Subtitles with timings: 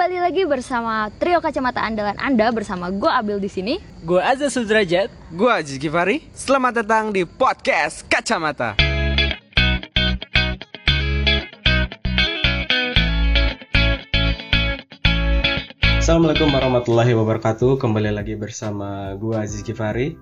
[0.00, 3.76] Kembali lagi bersama trio kacamata andalan Anda bersama gue Abil di sini.
[4.00, 5.12] Gue Azza Sudrajat.
[5.28, 6.24] Gue Aziz Givari.
[6.32, 8.80] Selamat datang di podcast Kacamata.
[16.00, 17.76] Assalamualaikum warahmatullahi wabarakatuh.
[17.76, 20.16] Kembali lagi bersama gue Aziz Givari.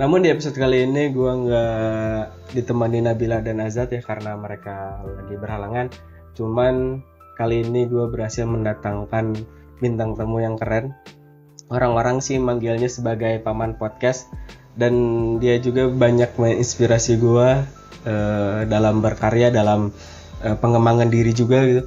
[0.00, 5.36] Namun di episode kali ini gue nggak ditemani Nabila dan Azat ya karena mereka lagi
[5.36, 5.92] berhalangan.
[6.32, 7.04] Cuman
[7.36, 9.34] kali ini gue berhasil mendatangkan
[9.82, 10.94] bintang tamu yang keren.
[11.72, 14.28] Orang-orang sih manggilnya sebagai paman podcast
[14.76, 14.94] dan
[15.40, 17.48] dia juga banyak menginspirasi gue
[18.08, 19.92] uh, dalam berkarya, dalam
[20.44, 21.82] uh, pengembangan diri juga gitu.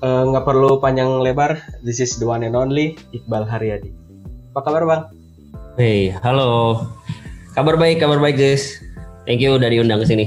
[0.00, 3.92] Eh, nggak uh, perlu panjang lebar, this is the one and only Iqbal Haryadi.
[4.56, 5.02] Apa kabar bang?
[5.76, 6.80] Hey, halo.
[7.52, 8.80] Kabar baik, kabar baik guys.
[9.28, 10.26] Thank you udah diundang ke sini.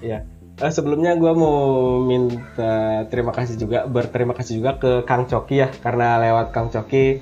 [0.00, 0.33] Iya.
[0.54, 1.58] Uh, sebelumnya gue mau
[1.98, 7.18] minta terima kasih juga berterima kasih juga ke Kang Coki ya karena lewat Kang Coki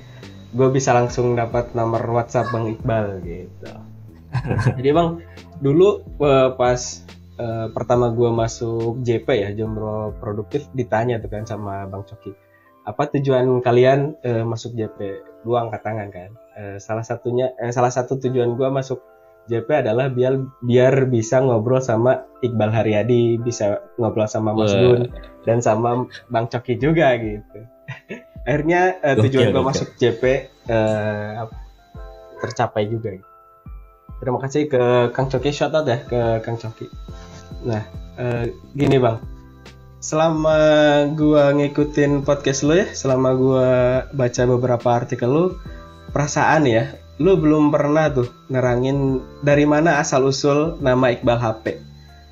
[0.53, 3.73] gue bisa langsung dapat nomor WhatsApp Bang Iqbal gitu.
[4.77, 5.17] Jadi bang
[5.57, 6.77] dulu uh, pas
[7.41, 12.37] uh, pertama gue masuk JP ya Jomblo Produktif ditanya tuh kan sama Bang Coki
[12.83, 14.99] apa tujuan kalian uh, masuk JP?
[15.43, 16.31] Gue angkat tangan kan.
[16.53, 18.99] Uh, salah satunya eh, salah satu tujuan gue masuk
[19.51, 25.11] JP adalah biar biar bisa ngobrol sama Iqbal Haryadi, bisa ngobrol sama Mas Gun
[25.43, 27.59] dan sama Bang Coki juga gitu.
[28.47, 30.23] Akhirnya uh, tujuan gue masuk JP
[30.67, 31.47] uh,
[32.43, 33.15] tercapai juga.
[33.15, 33.29] Gitu.
[34.23, 36.87] Terima kasih ke Kang Coki, shout out ya ke Kang Coki.
[37.67, 37.83] Nah,
[38.15, 39.19] uh, gini bang,
[39.99, 40.59] selama
[41.11, 43.69] gua ngikutin podcast lo ya, selama gua
[44.15, 45.45] baca beberapa artikel lo,
[46.15, 51.65] perasaan ya, lu belum pernah tuh nerangin dari mana asal usul nama Iqbal HP.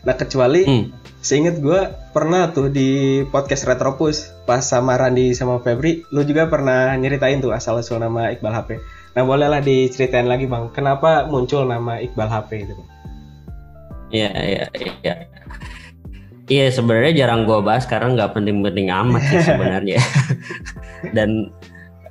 [0.02, 0.86] Nah kecuali hmm.
[1.22, 6.98] seinget gue pernah tuh di podcast Retropus pas sama Randi sama Febri, lu juga pernah
[6.98, 8.70] nyeritain tuh asal usul nama Iqbal HP.
[9.14, 12.74] Nah bolehlah diceritain lagi bang, kenapa muncul nama Iqbal HP itu?
[14.12, 14.66] Iya iya
[15.06, 15.16] iya.
[16.52, 20.02] Iya sebenarnya jarang gue bahas karena nggak penting-penting amat sih sebenarnya.
[21.16, 21.53] Dan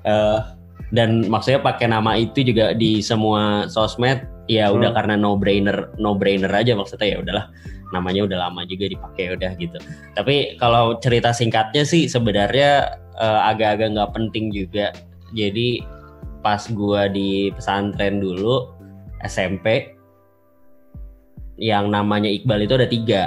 [0.06, 0.59] uh,
[0.90, 4.76] dan maksudnya pakai nama itu juga di semua sosmed ya hmm.
[4.78, 7.46] udah karena no brainer no brainer aja maksudnya ya udahlah
[7.90, 9.78] namanya udah lama juga dipakai udah gitu.
[10.14, 14.94] Tapi kalau cerita singkatnya sih sebenarnya uh, agak-agak nggak penting juga.
[15.34, 15.82] Jadi
[16.40, 18.70] pas gua di pesantren dulu
[19.26, 19.94] SMP
[21.60, 23.22] yang namanya Iqbal itu ada tiga.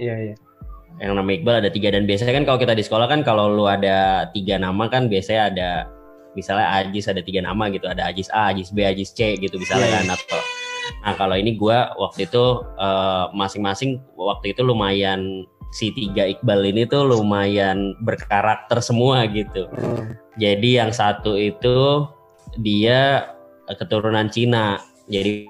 [0.00, 0.34] Iya iya.
[1.02, 1.88] Yang nama Iqbal ada tiga.
[1.92, 5.42] Dan biasanya kan kalau kita di sekolah kan kalau lu ada tiga nama kan biasanya
[5.52, 5.70] ada
[6.34, 9.88] misalnya Ajis ada tiga nama gitu ada Ajis A, Ajis B, Ajis C gitu misalnya
[9.90, 9.96] yeah.
[10.02, 10.40] kan atau
[11.00, 12.44] nah kalau ini gue waktu itu
[12.76, 20.36] uh, masing-masing waktu itu lumayan si tiga Iqbal ini tuh lumayan berkarakter semua gitu mm.
[20.36, 22.04] jadi yang satu itu
[22.60, 23.32] dia
[23.80, 24.78] keturunan Cina
[25.08, 25.48] jadi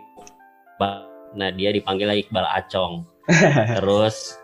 [1.35, 3.03] nah dia dipanggil Iqbal Acong
[3.83, 4.39] terus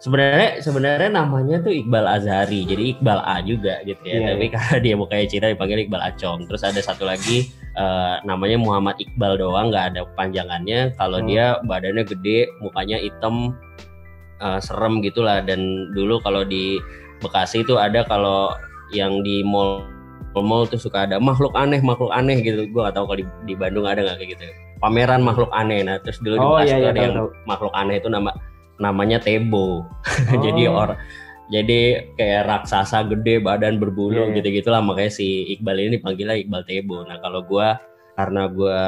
[0.00, 4.16] sebenarnya sebenarnya namanya tuh Iqbal Azhari jadi Iqbal A juga gitu ya.
[4.16, 4.52] Yeah, tapi yeah.
[4.56, 6.48] karena dia mukanya Cina dipanggil Iqbal Acong.
[6.48, 10.96] Terus ada satu lagi uh, namanya Muhammad Iqbal doang nggak ada panjangannya.
[10.96, 11.28] Kalau hmm.
[11.28, 13.54] dia badannya gede mukanya hitam
[14.40, 15.44] uh, serem gitulah.
[15.44, 16.80] Dan dulu kalau di
[17.20, 18.56] Bekasi itu ada kalau
[18.96, 19.84] yang di mall
[20.32, 22.64] mall tuh suka ada makhluk aneh makhluk aneh gitu.
[22.72, 24.42] Gue gak tahu kalau di, di Bandung ada nggak kayak gitu.
[24.80, 25.84] Pameran makhluk aneh.
[25.84, 28.32] Nah terus dulu oh, di Bekasi iya, iya, ada yang makhluk aneh itu nama
[28.80, 29.84] namanya Tebo.
[30.30, 30.38] Oh.
[30.42, 31.00] jadi orang
[31.50, 34.34] jadi kayak raksasa gede badan berbulu yeah.
[34.38, 37.02] gitu gitulah makanya si Iqbal ini dipanggilnya Iqbal Tebo.
[37.02, 37.68] Nah kalau gue
[38.14, 38.80] karena gue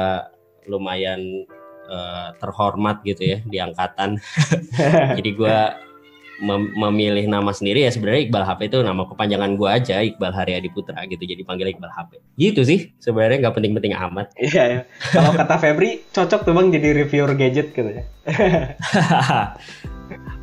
[0.71, 1.43] lumayan
[1.91, 4.15] uh, terhormat gitu ya di angkatan,
[5.19, 5.57] jadi gue
[6.41, 10.69] mem memilih nama sendiri ya sebenarnya Iqbal HP itu nama kepanjangan gue aja Iqbal Haryadi
[10.73, 11.21] Putra gitu.
[11.21, 14.27] Jadi panggil Iqbal HP gitu sih sebenarnya nggak penting-penting amat.
[14.43, 14.79] Iya ya.
[15.15, 18.03] kalau kata Febri cocok tuh bang jadi reviewer gadget gitu ya.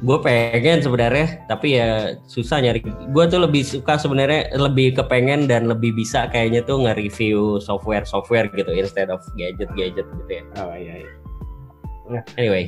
[0.00, 2.80] Gue pengen sebenarnya tapi ya susah nyari.
[3.12, 8.48] Gue tuh lebih suka sebenarnya lebih kepengen dan lebih bisa kayaknya tuh nge-review software software
[8.56, 10.44] gitu instead of gadget gadget gitu ya.
[10.64, 11.10] Oh iya, iya.
[12.34, 12.66] anyway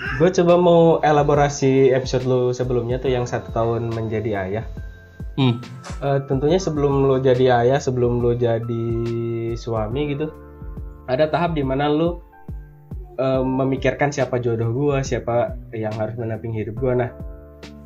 [0.00, 4.64] gue coba mau elaborasi episode lu sebelumnya tuh yang satu tahun menjadi ayah
[5.36, 5.54] hmm.
[6.00, 8.86] uh, tentunya sebelum lo jadi ayah sebelum lo jadi
[9.56, 10.32] suami gitu
[11.08, 12.24] ada tahap di mana lo
[13.20, 17.10] uh, memikirkan siapa jodoh gue siapa yang harus menamping hidup gue nah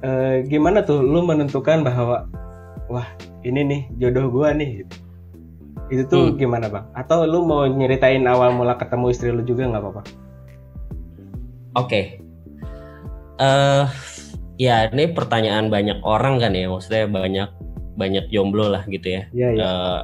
[0.07, 2.31] uh, gimana tuh lo menentukan bahwa
[2.87, 3.09] wah
[3.43, 4.95] ini nih jodoh gue nih gitu.
[5.93, 6.37] itu tuh hmm.
[6.41, 10.24] gimana bang atau lu mau nyeritain awal mula ketemu istri lu juga nggak apa-apa
[11.75, 11.91] Oke.
[11.91, 12.05] Okay.
[13.43, 13.91] Uh,
[14.63, 17.51] ya ini pertanyaan banyak orang kan ya, maksudnya banyak
[17.99, 19.23] banyak jomblo lah gitu ya.
[19.35, 19.63] Iya, iya.
[19.63, 20.01] Eh,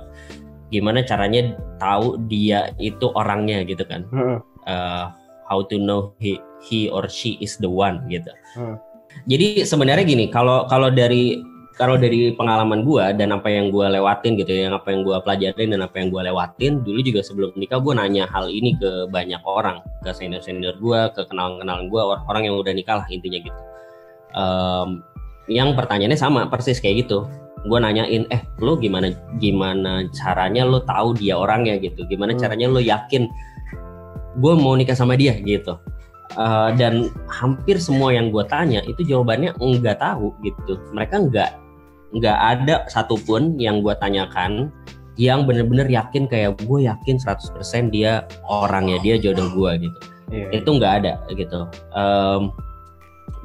[0.70, 4.06] gimana caranya tahu dia itu orangnya gitu kan?
[4.66, 5.04] Eh,
[5.50, 8.30] how to know he, he or she is the one gitu.
[8.54, 8.78] Hmm.
[9.26, 11.42] Jadi sebenarnya gini, kalau kalau dari
[11.80, 15.24] kalau dari pengalaman gua dan apa yang gua lewatin gitu ya, yang apa yang gua
[15.24, 19.08] pelajarin dan apa yang gua lewatin dulu juga sebelum nikah gua nanya hal ini ke
[19.08, 23.00] banyak orang, ke senior senior gua, ke kenalan kenalan gua, or- orang yang udah nikah
[23.00, 23.60] lah intinya gitu.
[24.36, 25.00] Em,
[25.48, 27.24] yang pertanyaannya sama persis kayak gitu.
[27.64, 32.04] Gua nanyain, eh lu gimana gimana caranya lu tahu dia orangnya gitu?
[32.04, 32.40] Gimana Hmm.
[32.44, 33.24] caranya lu yakin
[34.36, 35.80] gue mau nikah sama dia gitu?
[36.38, 41.50] Uh, dan hampir semua yang gue tanya itu jawabannya enggak tahu gitu mereka enggak
[42.10, 44.70] enggak ada satupun yang gue tanyakan
[45.20, 49.98] yang bener-bener yakin kayak gue yakin 100% dia orangnya dia jodoh gue gitu.
[50.30, 50.62] Iya.
[50.62, 51.66] itu nggak ada gitu.
[51.90, 52.54] Em,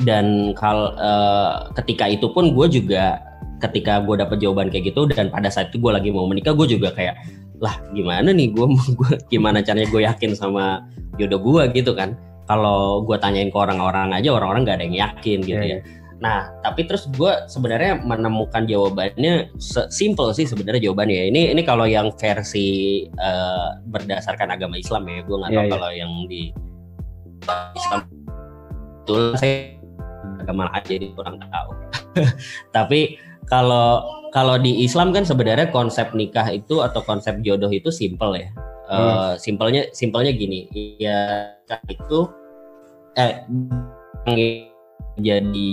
[0.05, 1.51] dan kal eh,
[1.81, 3.19] ketika itu pun gue juga
[3.57, 6.67] ketika gue dapet jawaban kayak gitu dan pada saat itu gue lagi mau menikah gue
[6.69, 7.17] juga kayak
[7.57, 8.65] lah gimana nih gue
[9.01, 10.85] gue gimana caranya gue yakin sama
[11.17, 12.13] jodoh gue gitu kan.
[12.45, 16.49] Kalau gue tanyain ke orang-orang aja orang-orang nggak ada yang yakin gitu Iya, ya Nah,
[16.65, 19.53] tapi terus gue sebenarnya menemukan jawabannya
[19.93, 21.29] simple sih sebenarnya jawabannya.
[21.29, 25.73] Ini ini kalau yang versi eh, berdasarkan agama Islam ya, gue nggak tahu Iya, iya.
[25.77, 26.49] kalau yang di
[27.77, 27.99] Islam
[29.05, 29.77] betul saya
[30.41, 31.69] agama aja jadi kurang tahu.
[32.75, 34.01] tapi kalau
[34.33, 38.49] kalau di Islam kan sebenarnya konsep nikah itu atau konsep jodoh itu simple ya.
[38.89, 40.65] Eh, simpelnya simpelnya gini,
[40.97, 41.53] ya
[41.85, 42.29] itu
[43.13, 43.45] eh
[45.21, 45.69] jadi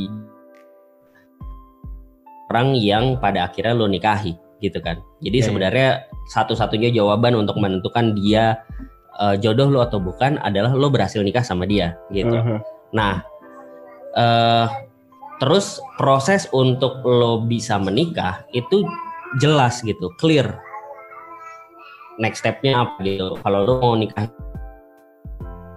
[2.52, 5.00] orang yang pada akhirnya lo nikahi gitu kan.
[5.24, 5.44] Jadi ya.
[5.48, 5.88] sebenarnya
[6.36, 8.60] satu-satunya jawaban untuk menentukan dia
[9.18, 12.36] eh, jodoh lo atau bukan adalah lo berhasil nikah sama dia gitu.
[12.36, 12.58] Mhm.
[12.92, 13.24] Nah,
[14.12, 14.68] eh
[15.42, 18.86] terus proses untuk lo bisa menikah itu
[19.42, 20.60] jelas gitu, clear.
[22.22, 23.34] Next stepnya apa gitu?
[23.42, 24.30] Kalau lo mau nikah,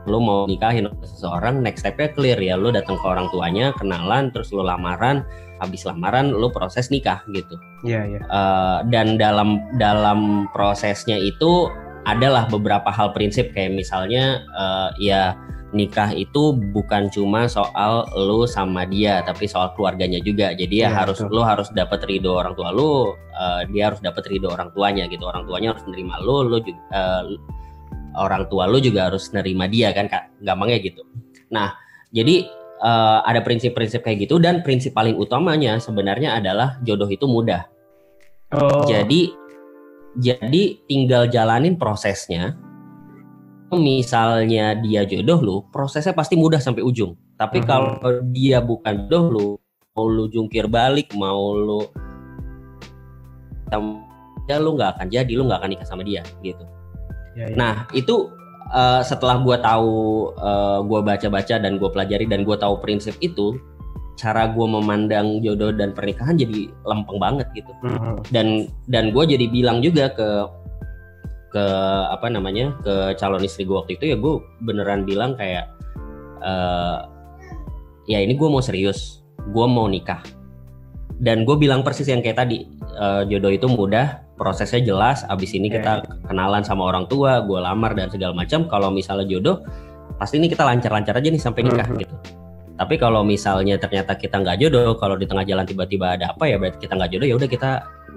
[0.06, 2.54] lo mau nikahin seseorang, next stepnya clear ya.
[2.60, 5.26] Lo datang ke orang tuanya, kenalan, terus lo lamaran,
[5.62, 7.56] habis lamaran lo proses nikah gitu.
[7.88, 8.22] Iya, iya.
[8.26, 11.72] Eh, dan dalam dalam prosesnya itu
[12.06, 15.22] adalah beberapa hal prinsip kayak misalnya eh, ya
[15.76, 20.98] nikah itu bukan cuma soal lu sama dia tapi soal keluarganya juga jadi ya Iya,
[21.04, 21.36] harus betul.
[21.36, 25.28] lu harus dapat ridho orang tua lu eh, dia harus dapat ridho orang tuanya gitu
[25.28, 27.24] orang tuanya harus menerima lu lu juga eh,
[28.16, 31.04] orang tua lu juga harus nerima dia kan Kak gampangnya gitu
[31.52, 31.76] nah
[32.16, 32.48] jadi
[32.82, 37.68] eh, ada prinsip-prinsip kayak gitu dan prinsip paling utamanya sebenarnya adalah jodoh itu mudah
[38.54, 38.86] Oh.
[38.88, 39.34] jadi
[40.16, 42.56] jadi tinggal jalanin prosesnya.
[43.76, 47.20] Misalnya dia jodoh lu, prosesnya pasti mudah sampai ujung.
[47.36, 47.68] Tapi Mhm.
[47.68, 47.92] kalau
[48.32, 49.48] dia bukan jodoh lu,
[49.92, 51.84] mau lu jungkir balik, mau lu
[54.46, 56.64] ya lu nggak akan jadi, lu nggak akan nikah sama dia gitu.
[57.36, 57.56] Iya, iya.
[57.58, 58.32] Nah itu
[58.72, 59.94] eh, setelah gua tahu,
[60.34, 63.60] eh, gua baca-baca dan gua pelajari dan gua tahu prinsip itu,
[64.16, 68.32] cara gua memandang jodoh dan pernikahan jadi lempeng banget gitu Mhm.
[68.32, 68.48] dan
[68.88, 70.30] dan gue jadi bilang juga ke
[71.52, 71.66] ke
[72.12, 75.68] apa namanya ke calon istri gue waktu itu ya gue beneran bilang kayak
[76.44, 77.00] eh
[78.08, 80.20] ya ini gue mau serius gue mau nikah
[81.20, 85.72] dan gue bilang persis yang kayak tadi eh, jodoh itu mudah prosesnya jelas abis ini
[85.72, 88.68] kita kenalan sama orang tua gue lamar dan segala macam.
[88.68, 89.64] Kalau misalnya jodoh
[90.20, 91.98] pasti ini kita lancar-lancar aja nih sampai nikah Mhm.
[92.04, 92.16] gitu.
[92.76, 96.60] Tapi kalau misalnya ternyata kita nggak jodoh kalau di tengah jalan tiba-tiba ada apa ya
[96.60, 97.70] berarti kita nggak jodoh ya udah kita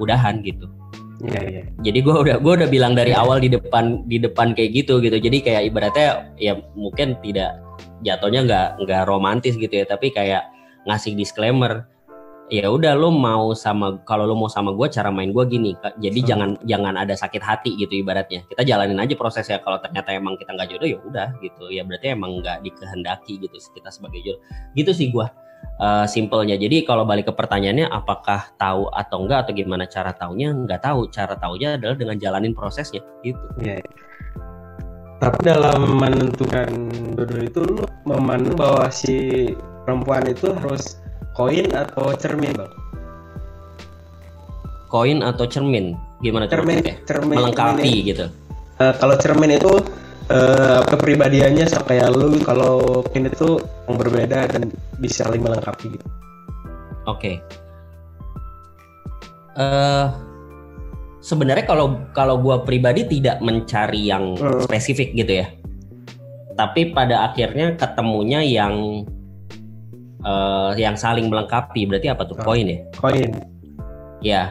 [0.03, 0.67] udahan gitu.
[1.19, 1.63] Iya, iya.
[1.83, 5.19] jadi gue udah gua udah bilang dari awal di depan di depan kayak gitu gitu.
[5.19, 7.59] Jadi kayak ibaratnya ya mungkin tidak
[8.07, 10.47] jatuhnya nggak nggak romantis gitu ya tapi kayak
[10.87, 11.91] ngasih disclaimer
[12.49, 16.19] ya udah lo mau sama kalau lo mau sama gue cara main gue gini jadi
[16.25, 16.29] Hmm.
[16.29, 18.45] jangan jangan ada sakit hati gitu ibaratnya.
[18.49, 19.61] Kita jalanin aja prosesnya.
[19.61, 21.69] Kalau ternyata emang kita nggak jodoh ya udah gitu.
[21.69, 24.43] Ya berarti emang nggak dikehendaki gitu kita sebagai jodoh.
[24.73, 25.27] Gitu sih gue
[25.79, 26.57] eh, simpelnya.
[26.57, 30.49] Jadi kalau balik ke pertanyaannya apakah tahu atau enggak atau gimana cara taunya?
[30.51, 31.13] Nggak tahu.
[31.13, 33.45] Cara taunya adalah dengan jalanin prosesnya gitu.
[35.19, 36.71] Tapi dalam menentukan
[37.19, 39.51] jodoh itu lu memandang bahwa si
[39.83, 41.03] perempuan itu harus
[41.39, 42.73] koin atau cermin, Bang?
[44.89, 46.97] koin atau cermin gimana Cermin, maksudnya?
[47.07, 48.09] cermin melengkapi ini.
[48.11, 48.27] gitu
[48.79, 49.73] Eh, kalau cermin itu
[50.29, 56.07] eh, kepribadiannya sama kayak lu, kalau koin itu yang berbeda dan bisa saling melengkapi gitu.
[57.05, 57.43] Oke.
[59.55, 60.07] Eh
[61.19, 64.63] sebenarnya kalau kalau gua pribadi tidak mencari yang Hmm.
[64.63, 65.51] spesifik gitu ya.
[66.55, 69.03] Tapi pada akhirnya ketemunya yang
[70.25, 71.87] uh, yang saling melengkapi.
[71.87, 72.39] Berarti apa tuh?
[72.41, 72.79] Poin ya?
[72.99, 73.31] Koin.
[74.25, 74.43] ya.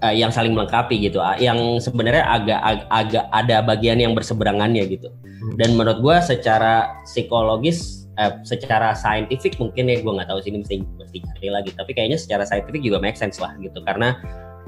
[0.00, 1.20] Uh, yang saling melengkapi gitu.
[1.20, 5.12] Uh, yang sebenarnya agak ag- agak ada bagian yang berseberangannya gitu.
[5.60, 10.84] Dan menurut gua secara psikologis eh, secara saintifik mungkin ya gua nggak tahu sini mesti
[11.00, 11.70] mesti cari lagi.
[11.76, 13.80] Tapi kayaknya secara saintifik juga make sense lah gitu.
[13.84, 14.16] Karena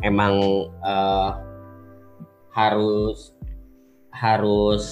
[0.04, 0.37] emang
[0.68, 1.30] eh,
[2.52, 3.32] harus
[4.12, 4.85] harus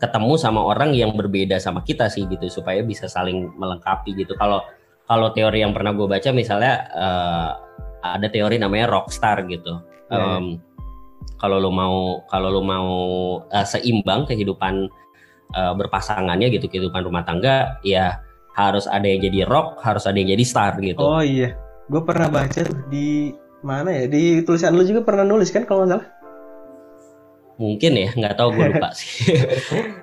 [0.00, 4.64] ketemu sama orang yang berbeda sama kita sih gitu supaya bisa saling melengkapi gitu kalau
[5.04, 7.50] kalau teori yang pernah gue baca misalnya eh,
[8.00, 10.26] ada teori namanya rockstar gitu Ya, ya.
[10.42, 10.58] Em,
[11.38, 12.90] kalau lu mau kalau lu mau
[13.46, 14.90] eh, seimbang kehidupan
[15.54, 18.18] eh, berpasangannya gitu kehidupan rumah tangga ya
[18.58, 21.54] harus ada yang jadi rock harus ada yang jadi star gitu Oh iya,
[21.86, 23.30] gue pernah baca tuh di
[23.62, 26.06] mana ya di tulisan lu juga pernah nulis kan kalau nggak salah.
[27.60, 29.36] Mungkin ya nggak tahu gue lupa sih.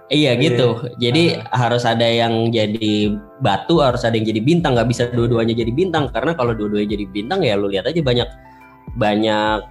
[0.07, 0.87] Iya gitu.
[1.03, 3.11] Jadi harus ada yang jadi
[3.43, 4.71] batu harus ada yang jadi bintang.
[4.77, 6.07] Nggak bisa dua-duanya jadi bintang.
[6.15, 8.29] Karena kalau dua-duanya jadi bintang ya lu lihat aja banyak
[8.95, 9.67] banyak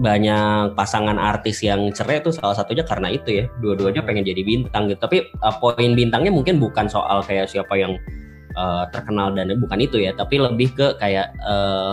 [0.00, 3.44] banyak pasangan artis yang cerai tuh salah satunya karena itu ya.
[3.60, 5.04] Dua-duanya pengen jadi bintang gitu.
[5.04, 8.00] Tapi uh, poin bintangnya mungkin bukan soal kayak siapa yang
[8.56, 10.16] uh, terkenal dan bukan itu ya.
[10.16, 11.92] Tapi lebih ke kayak uh,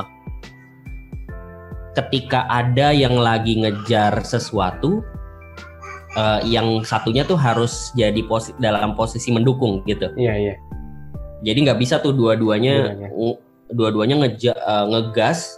[1.96, 5.00] ketika ada yang lagi ngejar sesuatu
[6.14, 10.54] uh, yang satunya tuh harus jadi posi dalam posisi mendukung gitu Iya iya.
[11.42, 13.10] jadi nggak bisa tuh dua-duanya Dua-duanya.
[13.10, 13.40] ng-
[13.72, 15.58] dua-duanya ngeja- uh, ngegas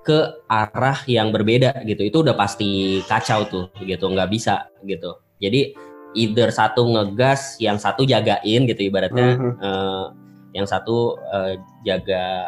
[0.00, 5.72] ke arah yang berbeda gitu itu udah pasti kacau tuh gitu nggak bisa gitu jadi
[6.12, 9.50] either satu ngegas yang satu jagain gitu ibaratnya Mhm.
[9.58, 10.04] eh,
[10.54, 12.46] yang satu eh, jaga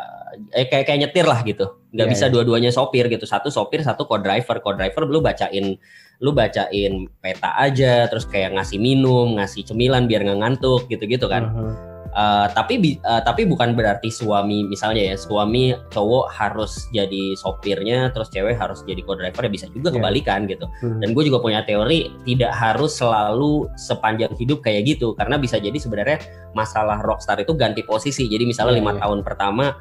[0.52, 2.32] eh kayak kayak nyetir lah gitu nggak Iya, bisa iya.
[2.32, 5.80] dua-duanya sopir gitu satu sopir satu co-driver co-driver lu bacain
[6.16, 11.48] lu bacain peta aja terus kayak ngasih minum ngasih cemilan biar nggak ngantuk gitu-gitu kan
[11.48, 11.96] Mhm.
[12.16, 18.32] Eh, tapi eh, tapi bukan berarti suami misalnya ya suami cowok harus jadi sopirnya terus
[18.32, 20.00] cewek harus jadi co-driver ya bisa juga Iya.
[20.00, 21.04] kebalikan gitu Mhm.
[21.04, 25.76] dan gue juga punya teori tidak harus selalu sepanjang hidup kayak gitu karena bisa jadi
[25.76, 26.16] sebenarnya
[26.52, 29.00] masalah rockstar itu ganti posisi jadi misalnya Iya, lima iya.
[29.04, 29.76] tahun pertama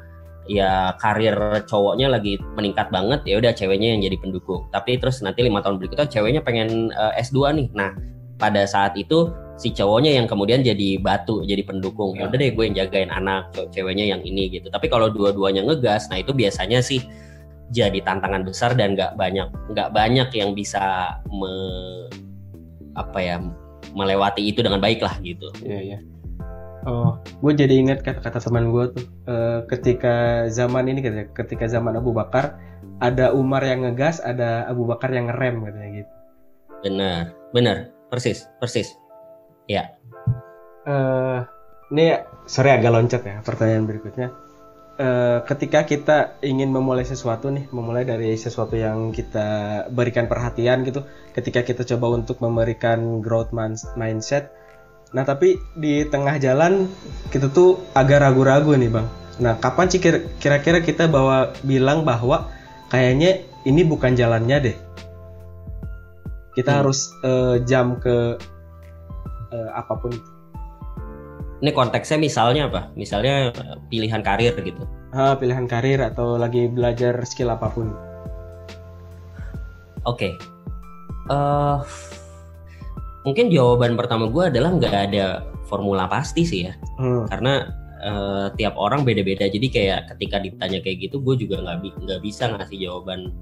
[0.46, 1.34] ya karir
[1.64, 5.76] cowoknya lagi meningkat banget ya udah ceweknya yang jadi pendukung tapi terus nanti lima tahun
[5.76, 7.90] berikutnya ceweknya pengen eh, S2 nih nah
[8.36, 12.28] pada saat itu si cowoknya yang kemudian jadi batu jadi pendukung ya Ya.
[12.28, 16.06] udah deh gue yang jagain anak ce- ceweknya yang ini gitu tapi kalau dua-duanya ngegas
[16.06, 17.00] nah itu biasanya sih
[17.66, 22.06] jadi tantangan besar dan nggak banyak nggak banyak yang bisa me-
[22.94, 23.36] apa ya
[23.92, 25.98] melewati itu dengan baik lah gitu Iya iya.
[26.86, 31.98] Oh, gue jadi ingat kata-kata teman gue tuh eh, ketika zaman ini katanya, ketika zaman
[31.98, 32.62] Abu Bakar
[33.02, 36.12] ada Umar yang ngegas, ada Abu Bakar yang ngerem katanya gitu.
[36.84, 37.76] benar benar
[38.12, 38.94] persis persis
[40.86, 41.40] eh
[41.90, 42.14] ini
[42.46, 44.28] sorry agak loncat ya pertanyaan berikutnya.
[44.96, 51.04] Eh, ketika kita ingin memulai sesuatu nih, memulai dari sesuatu yang kita berikan perhatian gitu,
[51.36, 53.52] ketika kita coba untuk memberikan growth
[53.94, 54.48] mindset,
[55.14, 56.90] nah tapi di tengah jalan
[57.30, 59.06] kita tuh agak ragu-ragu nih bang.
[59.38, 62.48] Nah kapan sih kira- kira-kira kita bawa bilang bahwa
[62.88, 64.76] kayaknya ini bukan jalannya deh.
[66.56, 66.78] Kita Hmm.
[66.82, 68.40] harus eh, jam ke
[69.52, 70.10] eh, apa pun
[71.56, 74.84] ini konteksnya misalnya apa misalnya eh, pilihan karir gitu
[75.16, 77.88] Ah, pilihan karir atau lagi belajar skill apa pun.
[80.04, 80.36] Oke.
[81.32, 81.76] Eh,
[83.26, 87.26] mungkin jawaban pertama gue adalah nggak ada formula pasti sih ya, Hmm.
[87.26, 87.66] karena
[87.96, 89.50] eh, tiap orang beda-beda.
[89.50, 93.32] Jadi kayak ketika ditanya kayak gitu, gue juga nggak nggak bisa ngasih jawaban.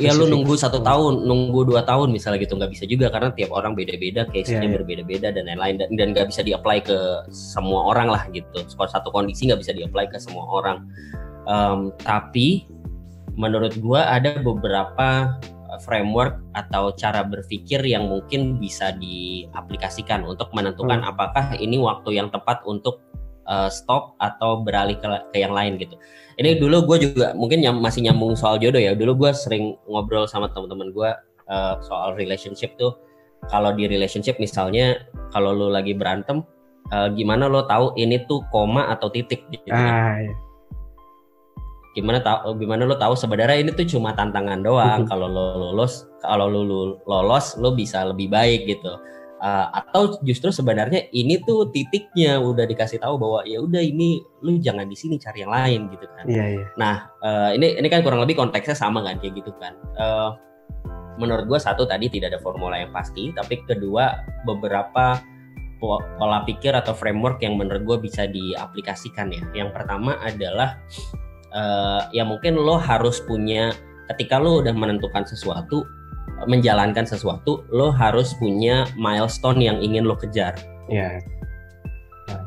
[0.00, 0.32] Ya lu Spesifik.
[0.32, 0.88] nunggu satu Hmm.
[0.88, 4.66] tahun, nunggu dua tahun misalnya gitu nggak bisa juga karena tiap orang beda-beda, case-nya Iya,
[4.66, 4.74] iya.
[4.80, 6.98] berbeda-beda dan lain-lain dan dan nggak bisa di-apply ke
[7.30, 8.64] semua orang lah gitu.
[8.74, 10.88] Kalau satu kondisi nggak bisa di-apply ke semua orang.
[11.46, 12.64] Em, tapi
[13.36, 21.02] menurut gua ada beberapa uh, framework atau cara berpikir yang mungkin bisa diaplikasikan untuk menentukan
[21.02, 23.02] apakah ini waktu yang tepat untuk
[23.48, 25.96] uh, stop atau beralih ke, ke yang lain gitu.
[26.34, 28.94] Ini dulu gue juga mungkin nyam- masih nyambung soal jodoh ya.
[28.94, 31.10] Dulu gue sering ngobrol sama teman-teman gue
[31.50, 32.94] uh, soal relationship tuh.
[33.52, 36.42] Kalau di relationship misalnya kalau lu lagi berantem,
[36.90, 40.32] uh, gimana lo tahu ini tuh koma atau titik gitu kan Ah, iya.
[41.94, 46.50] Gimana tahu gimana lo tahu sebenarnya ini tuh cuma tantangan doang kalau lo lolos kalau
[46.50, 48.98] lo lo- lolos lo bisa lebih baik gitu
[49.44, 54.56] Uh, atau justru sebenarnya ini tuh titiknya udah dikasih tahu bahwa ya udah ini lu
[54.56, 56.64] jangan di sini cari yang lain gitu kan Iya, iya.
[56.80, 59.76] Nah, eh, ini ini kan kurang lebih konteksnya sama kan kayak gitu kan.
[60.00, 60.30] Eh,
[61.20, 64.16] menurut gue satu tadi tidak ada formula yang pasti, tapi kedua
[64.48, 65.20] beberapa
[65.76, 69.44] pola pikir atau framework yang menurut gue bisa diaplikasikan ya.
[69.52, 70.80] Yang pertama adalah
[71.54, 73.72] uh, ya mungkin lo harus punya
[74.12, 75.86] ketika lo udah menentukan sesuatu,
[76.44, 80.52] menjalankan sesuatu, lo harus punya milestone yang ingin lo kejar.
[80.90, 81.24] Iya.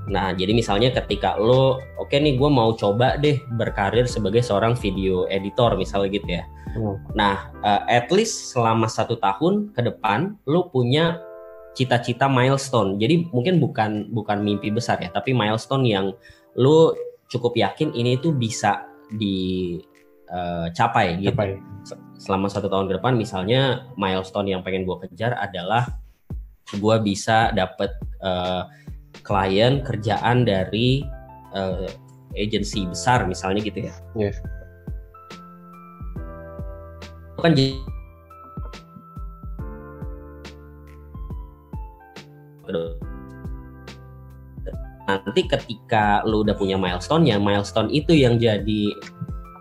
[0.08, 4.78] Nah, jadi misalnya ketika lo, oke okay nih gue mau coba deh berkarir sebagai seorang
[4.78, 6.44] video editor misalnya gitu ya.
[6.78, 6.96] Hmm.
[7.18, 7.36] Nah,
[7.66, 11.20] uh, at least selama satu tahun ke depan lo punya
[11.76, 12.98] cita-cita milestone.
[12.98, 16.16] Jadi mungkin bukan bukan mimpi besar ya, tapi milestone yang
[16.58, 16.96] lo
[17.28, 21.32] cukup yakin ini tuh bisa dicapai uh, gitu.
[21.32, 21.50] Capai.
[22.20, 25.88] Selama satu tahun ke depan, misalnya milestone yang pengen gue kejar adalah
[26.68, 28.68] gue bisa dapet uh,
[29.24, 31.08] klien kerjaan dari
[31.56, 31.88] uh,
[32.36, 33.96] agensi besar misalnya gitu ya.
[37.38, 37.54] Itu kan
[45.08, 48.92] nanti ketika lu udah punya milestone ya milestone itu yang jadi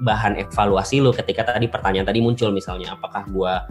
[0.02, 3.64] bahan evaluasi lu ketika tadi pertanyaan tadi muncul misalnya apakah gua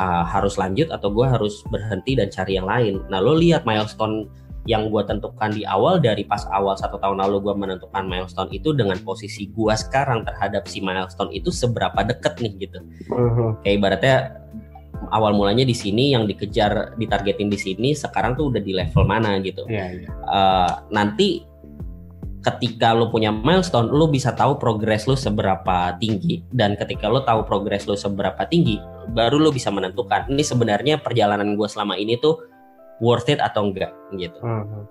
[0.00, 4.26] uh, harus lanjut atau gua harus berhenti dan cari yang lain nah lo lihat milestone
[4.68, 8.76] yang gue tentukan di awal dari pas awal satu tahun lalu gue menentukan milestone itu
[8.76, 13.56] dengan posisi gue sekarang terhadap si milestone itu seberapa deket nih gitu uh-huh.
[13.64, 14.16] kayak ibaratnya
[15.14, 19.38] awal mulanya di sini yang dikejar ditargetin di sini sekarang tuh udah di level mana
[19.40, 20.10] gitu yeah, yeah.
[20.28, 21.46] Uh, nanti
[22.44, 27.42] ketika lo punya milestone lo bisa tahu progres lo seberapa tinggi dan ketika lo tahu
[27.42, 28.78] progres lo seberapa tinggi
[29.10, 32.38] baru lo bisa menentukan ini sebenarnya perjalanan gue selama ini tuh
[33.02, 34.38] worth it atau enggak gitu.
[34.42, 34.84] Uh-huh.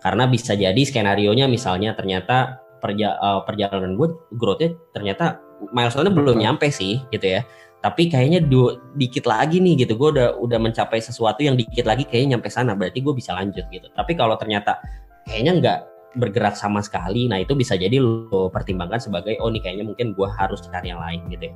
[0.00, 4.08] Karena bisa jadi skenario nya misalnya ternyata perja uh, perjalanan gue
[4.40, 5.36] growth-nya ternyata
[5.76, 7.42] milestone-nya belum nyampe sih gitu ya.
[7.80, 9.96] Tapi kayaknya du- dikit lagi nih gitu.
[9.96, 12.76] Gue udah udah mencapai sesuatu yang dikit lagi kayaknya nyampe sana.
[12.76, 13.88] Berarti gue bisa lanjut gitu.
[13.96, 14.80] Tapi kalau ternyata
[15.24, 15.78] kayaknya enggak
[16.10, 20.26] bergerak sama sekali, nah itu bisa jadi lo pertimbangkan sebagai oh nih kayaknya mungkin gue
[20.26, 21.48] harus cari yang lain gitu.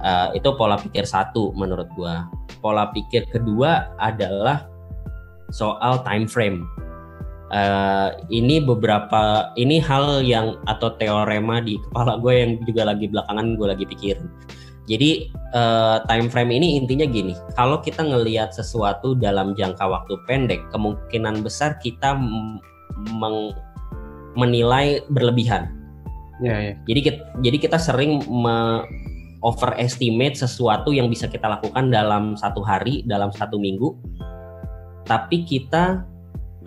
[0.00, 2.14] Uh, itu pola pikir satu menurut gue.
[2.62, 4.64] Pola pikir kedua adalah
[5.50, 6.64] soal time frame.
[7.50, 13.58] Uh, ini beberapa ini hal yang atau teorema di kepala gue yang juga lagi belakangan
[13.58, 14.30] gue lagi pikirin.
[14.90, 20.66] Jadi uh, time frame ini intinya gini, kalau kita ngelihat sesuatu dalam jangka waktu pendek,
[20.74, 22.18] kemungkinan besar kita
[23.14, 23.54] meng
[24.34, 25.70] menilai berlebihan.
[26.42, 26.74] Ya, ya.
[26.90, 28.82] Jadi kita, jadi kita sering me
[29.46, 33.94] overestimate sesuatu yang bisa kita lakukan dalam satu hari, dalam satu minggu,
[35.06, 36.02] tapi kita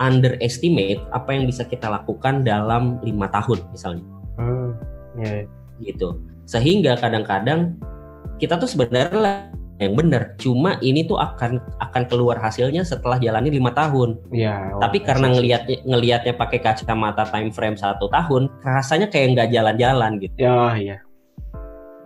[0.01, 4.05] underestimate apa yang bisa kita lakukan dalam lima tahun misalnya.
[4.39, 4.69] Hmm,
[5.21, 5.45] yeah.
[5.83, 6.17] Gitu.
[6.49, 7.77] Sehingga kadang-kadang
[8.38, 13.74] kita tuh sebenarnya yang benar, cuma ini tuh akan akan keluar hasilnya setelah jalani lima
[13.74, 14.15] tahun.
[14.22, 20.12] Oh, Tapi karena ngelihatnya ngelihatnya pakai kacamata time frame satu tahun, rasanya kayak nggak jalan-jalan
[20.22, 20.38] gitu.
[20.38, 20.98] Ya, iya.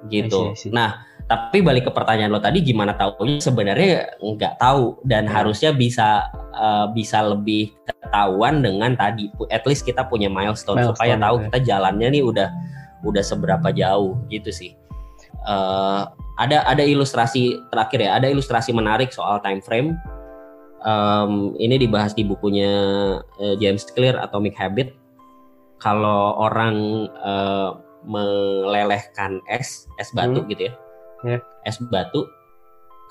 [0.08, 0.56] Gitu.
[0.56, 0.72] I see, I see.
[0.72, 5.34] Nah, tapi balik ke pertanyaan lo tadi gimana tahunya sebenarnya nggak tahu dan hmm.
[5.36, 6.24] harusnya bisa
[6.56, 11.44] uh, bisa lebih ketahuan dengan tadi at least kita punya milestone, milestone supaya tahu ya.
[11.52, 12.48] kita jalannya nih udah
[13.04, 14.72] udah seberapa jauh gitu sih.
[15.48, 19.96] Uh, ada ada ilustrasi terakhir ya, ada ilustrasi menarik soal time frame.
[20.86, 22.70] Um, ini dibahas di bukunya
[23.24, 24.94] uh, James Clear Atomic Habit.
[25.82, 30.50] Kalau orang uh, melelehkan es es batu hmm.
[30.56, 30.74] gitu ya
[31.28, 31.42] yeah.
[31.68, 32.24] es batu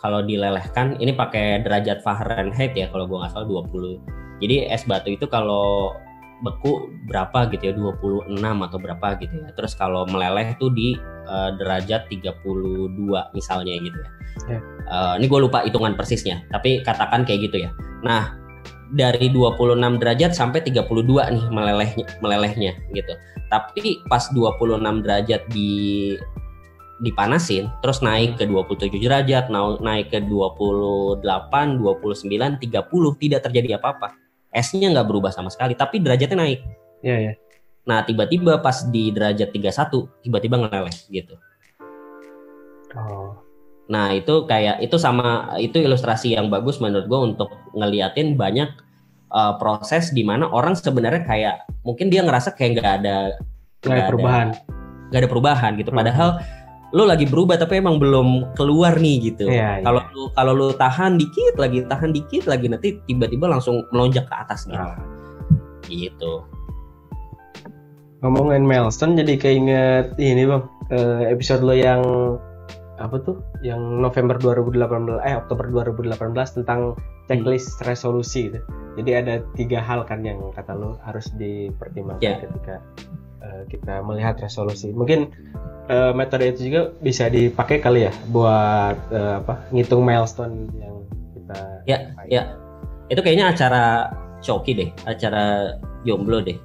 [0.00, 4.00] kalau dilelehkan ini pakai derajat Fahrenheit ya kalau gua nggak salah 20
[4.40, 5.92] jadi es batu itu kalau
[6.44, 9.48] beku berapa gitu ya 26 atau berapa gitu ya.
[9.56, 10.88] Terus kalau meleleh itu di
[11.28, 12.92] uh, derajat 32
[13.32, 14.10] misalnya gitu ya.
[14.52, 14.62] Yeah.
[14.92, 17.70] uh, ini gue lupa hitungan persisnya tapi katakan kayak gitu ya.
[18.04, 18.36] Nah
[18.92, 20.84] dari 26 derajat sampai 32
[21.32, 23.16] nih melelehnya melelehnya gitu.
[23.48, 26.14] Tapi pas 26 derajat di
[26.96, 29.52] dipanasin terus naik ke 27 derajat
[29.84, 31.20] naik ke 28 29
[32.56, 34.25] 30 tidak terjadi apa-apa
[34.56, 36.60] esnya nggak berubah sama sekali tapi derajatnya naik.
[37.04, 37.32] Ya ya
[37.86, 41.38] nah tiba-tiba pas di derajat 31 tiba-tiba ngeleleh gitu.
[42.96, 43.38] Oh.
[43.86, 48.66] nah itu kayak itu sama itu ilustrasi yang bagus menurut gue untuk ngeliatin banyak
[49.30, 53.16] uh, proses di mana orang sebenarnya kayak mungkin dia ngerasa kayak nggak ada
[53.86, 54.46] nggak ada perubahan.
[55.06, 55.90] nggak ada perubahan gitu.
[55.94, 55.98] Hmm.
[56.02, 56.28] padahal
[56.96, 59.52] lo lagi berubah tapi emang belum keluar nih gitu.
[59.52, 59.84] Iya, iya.
[59.84, 60.16] Kalau iya.
[60.16, 64.64] lu kalau lu tahan dikit lagi, tahan dikit lagi nanti tiba-tiba langsung melonjak ke atas
[64.64, 64.80] gitu.
[64.80, 64.96] Nah.
[65.92, 66.32] Gitu.
[68.24, 70.64] Ngomongin milestone jadi keinget ini bang
[71.28, 72.00] episode lo yang
[72.96, 76.96] apa tuh yang November 2018 eh Oktober 2018 tentang
[77.28, 78.64] checklist resolusi gitu.
[78.96, 82.40] Jadi ada tiga hal kan yang kata lu harus dipertimbangkan Yeah.
[82.40, 82.80] ketika
[83.46, 84.90] eh, kita melihat resolusi.
[84.90, 85.30] Mungkin
[85.86, 90.96] eh, metode itu juga bisa dipakai kali ya buat eh, apa ngitung milestone yang
[91.38, 92.26] kita Ya, capai.
[92.26, 92.42] ya.
[93.06, 94.10] Itu kayaknya acara
[94.42, 96.58] coki deh, acara jomblo deh.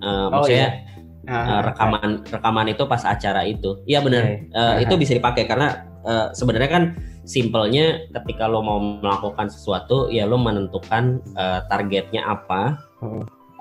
[0.00, 0.88] Eh, maksudnya
[1.28, 3.78] Ah, eh, rekaman rekaman itu pas acara itu.
[3.86, 4.24] Iya benar.
[4.24, 4.50] Oke.
[4.50, 6.84] Eh, itu bisa dipakai karena eh, sebenarnya kan
[7.22, 12.80] simpelnya ketika lo mau melakukan sesuatu ya lo menentukan eh, targetnya apa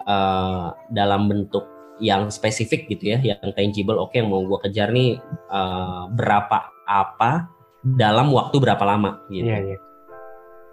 [0.08, 1.68] eh, dalam bentuk
[2.00, 4.00] yang spesifik gitu ya, yang tangible.
[4.00, 5.20] Oke, yang mau gue kejar nih
[5.52, 6.58] eh, berapa
[6.90, 7.48] apa
[7.84, 9.48] dalam waktu berapa lama gitu.
[9.48, 9.78] Iya, iya.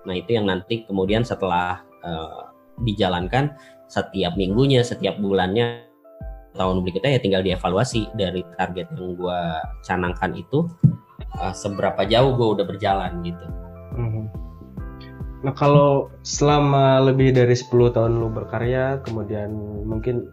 [0.07, 2.43] Nah itu yang nanti kemudian setelah eh,
[2.83, 3.55] dijalankan
[3.87, 5.87] setiap minggunya, setiap bulannya,
[6.57, 9.41] tahun berikutnya ya tinggal dievaluasi dari target yang gue
[9.85, 10.67] canangkan itu
[11.43, 13.47] eh, seberapa jauh gue udah berjalan gitu.
[13.95, 14.25] Mhm.
[15.45, 19.53] Nah kalau selama lebih dari 10 tahun lu berkarya, kemudian
[19.85, 20.27] mungkin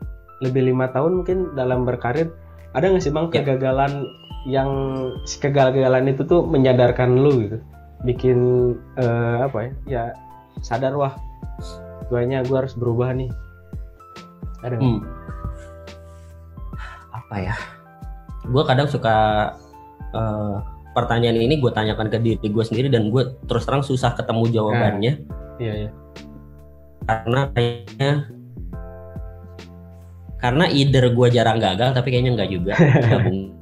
[0.44, 2.36] lebih lima tahun mungkin dalam berkarir,
[2.76, 3.42] ada nggak sih bang Ya.
[3.42, 3.94] kegagalan
[4.44, 4.70] yang
[5.24, 7.58] si kegagalan itu tuh menyadarkan lu gitu,
[8.04, 8.40] bikin
[9.00, 10.04] eh, apa ya, ya
[10.60, 11.16] sadar wah,
[12.12, 13.32] guanya gue harus berubah nih.
[14.64, 14.76] Ada?
[14.80, 15.00] Hmm.
[17.16, 17.56] Apa ya?
[18.52, 19.16] Gue kadang suka
[20.12, 20.56] eh,
[20.94, 25.14] pertanyaan ini gue tanyakan ke diri gue sendiri dan gue terus terang susah ketemu jawabannya.
[25.62, 25.92] Iya iya.
[27.04, 28.12] karena kayaknya
[30.44, 32.76] karena either gue jarang gagal tapi kayaknya nggak juga.
[33.08, 33.56] Gabung.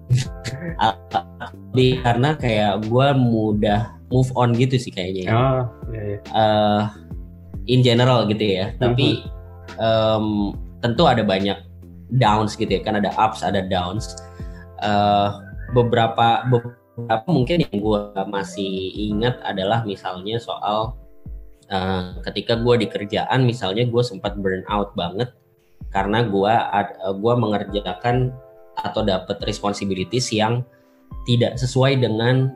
[1.78, 5.30] Di- karena kayak gue mudah move on gitu sih kayaknya.
[5.30, 5.38] Ya.
[5.38, 5.62] Oh
[5.94, 6.18] iya iya.
[6.26, 6.82] Eh,
[7.70, 8.74] in general gitu ya.
[8.82, 9.22] Tapi
[9.78, 10.26] em,
[10.82, 11.62] tentu ada banyak
[12.18, 12.82] downs gitu ya.
[12.82, 14.18] Kan ada ups ada downs.
[14.82, 15.30] Eh,
[15.78, 20.98] beberapa beberapa mungkin yang gue masih ingat adalah misalnya soal
[21.70, 25.30] eh, ketika gue di kerjaan misalnya gue sempat burn out banget
[25.92, 26.54] karena gue
[27.20, 28.32] gua mengerjakan
[28.80, 30.64] atau dapat responsibilities yang
[31.28, 32.50] tidak sesuai dengan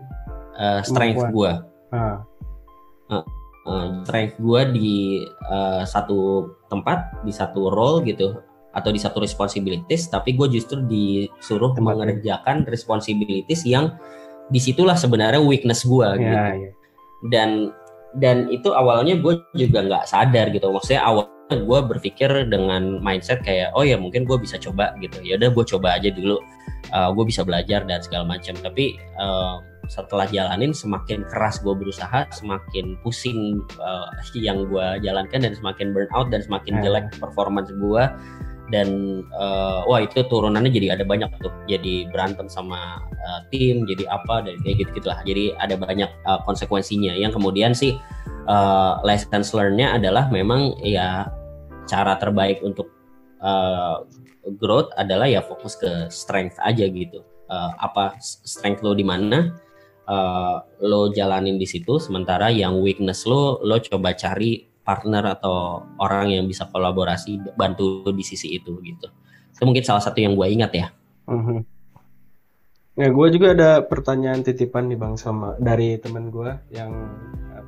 [0.58, 1.52] eh, strength gue
[1.96, 2.20] Ah,
[3.70, 4.94] uh, strength gue di
[5.48, 8.36] uh, satu tempat di satu role gitu
[8.76, 12.20] atau di satu responsibilities tapi gue justru disuruh Tempatnya.
[12.20, 13.96] mengerjakan responsibilities yang
[14.52, 16.36] di situlah sebenarnya weakness gue gitu.
[16.36, 16.72] iya iya.
[17.32, 17.72] dan
[18.16, 20.72] dan itu awalnya gue juga nggak sadar gitu.
[20.72, 25.22] Maksudnya awalnya gue berpikir dengan mindset kayak oh ya mungkin gue bisa coba gitu.
[25.22, 26.42] Ya udah gue coba aja dulu.
[26.90, 32.98] Gue bisa belajar dan segala macam tapi uh, setelah jalanin semakin keras gue berusaha semakin
[33.06, 36.84] pusing uh, yang gue jalankan dan semakin burn out dan semakin Hmm.
[36.84, 38.04] jelek performance gue
[38.74, 41.54] dan uh, wah itu turunannya jadi ada banyak tuh.
[41.70, 46.42] Jadi berantem sama uh, tim jadi apa dan kayak gitu gitulah jadi ada banyak uh,
[46.50, 47.14] konsekuensinya.
[47.14, 47.94] Yang kemudian sih
[48.50, 51.30] uh, lessons learn-nya adalah memang ya
[51.86, 52.92] cara terbaik untuk
[53.42, 54.06] uh,
[54.58, 59.54] growth adalah ya fokus ke strength aja gitu Uh, apa strength lo di mana
[60.10, 66.34] uh, lo jalanin di situ sementara yang weakness lo lo coba cari partner atau orang
[66.34, 69.14] yang bisa kolaborasi bantu di sisi itu gitu
[69.54, 70.90] itu mungkin salah satu yang gue ingat ya
[71.26, 71.58] Mhm.
[72.96, 77.12] Ya, gue juga ada pertanyaan titipan nih bang sama dari temen gue yang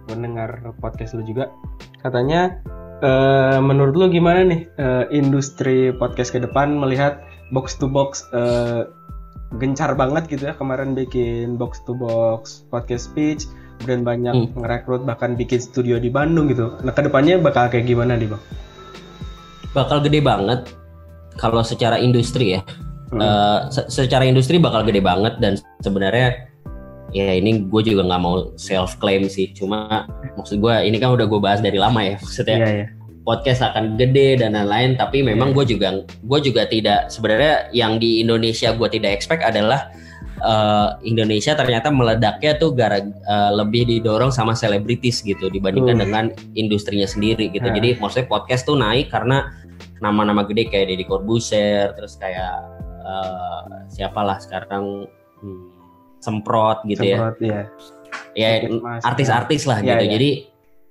[0.08, 1.52] mendengar podcast lu juga.
[2.00, 2.64] Katanya,
[3.00, 8.88] eh, menurut lu gimana nih eh, industri podcast ke depan melihat box to box eh,
[9.56, 13.48] gencar banget gitu ya kemarin bikin box to box podcast speech,
[13.80, 14.60] kemudian banyak Hmm.
[14.60, 16.76] ngerekrut bahkan bikin studio di Bandung gitu.
[16.84, 18.44] Nah ke depannya bakal kayak gimana nih bang?
[19.68, 20.74] bakal gede banget
[21.38, 22.62] kalau secara industri ya
[23.08, 23.24] Hmm.
[23.24, 26.50] Eh, se- secara industri bakal gede banget dan sebenarnya
[27.10, 31.24] ya ini gue juga nggak mau self claim sih cuma maksud gue ini kan udah
[31.24, 32.88] gue bahas dari lama ya maksudnya Iya iya.
[33.24, 38.20] podcast akan gede dan lain-lain tapi memang gue juga gue juga tidak sebenarnya yang di
[38.20, 39.88] Indonesia gue tidak expect adalah
[40.38, 46.04] eh, Indonesia ternyata meledaknya tuh gara eh, lebih didorong sama selebritis gitu dibandingkan Hmm.
[46.04, 47.76] dengan industrinya sendiri gitu Nah.
[47.76, 49.48] jadi maksudnya podcast tuh naik karena
[49.98, 52.52] nama-nama gede kayak Deddy Corbuzier terus kayak
[53.02, 55.08] eh, siapalah sekarang
[55.40, 55.87] hmm,
[56.20, 57.62] semprot gitu ya Semprot, iya.
[58.34, 59.02] ya Podcast Mas.
[59.04, 60.04] artis-artis lah Iya, gitu.
[60.04, 60.12] iya.
[60.16, 60.30] Jadi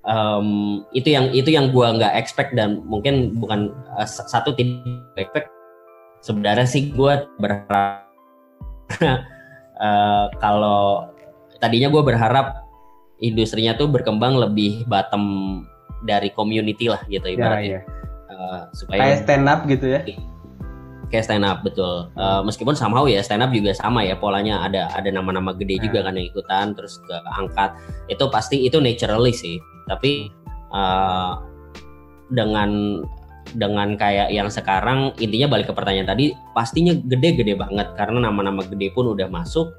[0.02, 0.48] em,
[0.92, 4.86] itu yang itu yang gua nggak expect dan mungkin bukan s- satu tidak
[5.16, 5.48] expect.
[6.20, 8.06] Sebenarnya sih gua berharap
[9.82, 11.10] eh, kalau
[11.58, 12.66] tadinya gua berharap
[13.18, 15.64] industrinya tuh berkembang lebih bottom
[16.04, 17.80] dari community lah gitu Ya, ibaratnya iya.
[18.26, 20.00] Eh, Kayak supaya stand up gitu ya.
[21.10, 22.10] Kayak stand up betul.
[22.18, 26.02] Uh, meskipun somehow ya stand up juga sama ya polanya ada ada nama-nama gede juga
[26.02, 27.78] kan yang ikutan terus ke angkat
[28.10, 29.62] itu pasti itu naturally sih.
[29.86, 30.30] Tapi
[30.74, 31.38] uh,
[32.34, 33.02] dengan
[33.54, 38.90] dengan kayak yang sekarang intinya balik ke pertanyaan tadi pastinya gede-gede banget karena nama-nama gede
[38.90, 39.70] pun udah masuk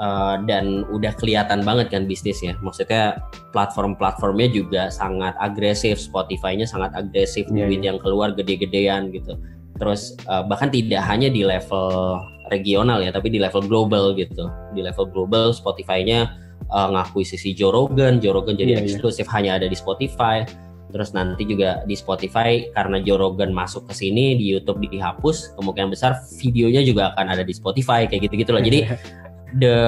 [0.00, 2.56] uh, dan udah kelihatan banget kan bisnisnya.
[2.64, 3.20] Maksudnya
[3.52, 7.92] platform-platformnya juga sangat agresif, Spotify-nya sangat agresif, yeah, duit yeah.
[7.92, 9.36] yang keluar gede-gedean gitu.
[9.74, 12.20] Terus uh, bahkan tidak hanya di level
[12.52, 14.46] regional ya, tapi di level global gitu.
[14.76, 16.30] Di level global Spotify-nya
[16.70, 18.88] uh, ngakuisisi Joe Rogan, Joe Rogan jadi yeah, iya.
[18.94, 19.34] eksklusif yeah.
[19.34, 20.46] hanya ada di Spotify.
[20.94, 25.90] Terus nanti juga di Spotify karena Joe Rogan masuk ke sini di YouTube dihapus, kemungkinan
[25.90, 28.62] besar videonya juga akan ada di Spotify kayak gitu-gitu loh.
[28.62, 28.86] Jadi
[29.62, 29.78] the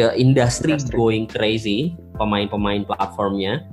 [0.00, 0.96] the industry, industry.
[0.96, 3.68] going crazy pemain-pemain platformnya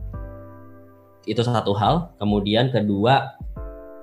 [1.24, 3.40] itu satu hal kemudian kedua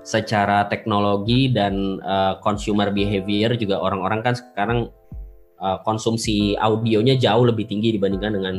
[0.01, 4.89] secara teknologi dan uh, consumer behavior juga orang-orang kan sekarang
[5.61, 8.55] uh, konsumsi audionya jauh lebih tinggi dibandingkan dengan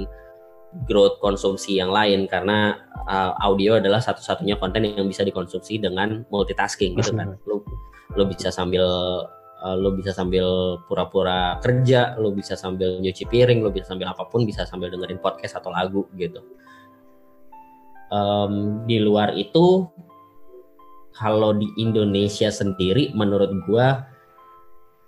[0.88, 2.78] growth konsumsi yang lain karena
[3.10, 7.60] uh, audio adalah satu-satunya konten yang bisa dikonsumsi dengan multitasking gitu kan lo
[8.16, 8.86] lo bisa sambil
[9.62, 14.26] uh, lo bisa sambil pura-pura kerja, lo bisa sambil nyuci piring, lo bisa sambil apa
[14.26, 16.42] pun, bisa sambil dengerin podcast atau lagu gitu.
[18.12, 19.88] Um, di luar itu,
[21.16, 24.04] kalau di Indonesia sendiri, menurut gua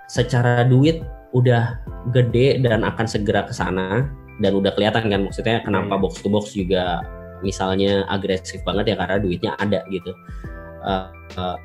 [0.09, 1.01] secara duit
[1.35, 1.81] udah
[2.15, 4.07] gede dan akan segera ke sana
[4.39, 6.03] dan udah kelihatan kan maksudnya kenapa iya.
[6.03, 7.03] box to box juga
[7.43, 10.15] misalnya agresif banget ya karena duitnya ada gitu.
[10.85, 11.09] Uh,
[11.41, 11.57] uh,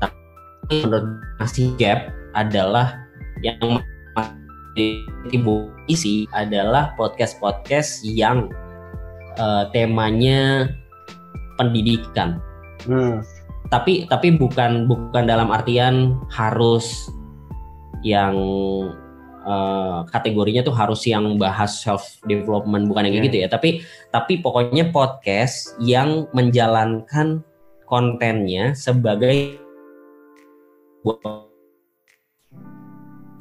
[0.00, 3.04] tapi menurut masih gap adalah
[3.44, 3.82] yang
[5.28, 8.48] ibu isi adalah podcast-podcast yang
[9.36, 10.72] uh, temanya
[11.60, 12.40] pendidikan.
[12.88, 13.20] Hmm.
[13.72, 17.08] Tapi tapi bukan bukan dalam artian harus
[18.04, 18.36] yang
[19.48, 23.26] uh, kategorinya tuh harus yang bahas self development bukan yang yeah.
[23.32, 23.48] gitu ya.
[23.48, 23.80] Tapi
[24.12, 27.40] tapi pokoknya podcast yang menjalankan
[27.88, 29.56] kontennya sebagai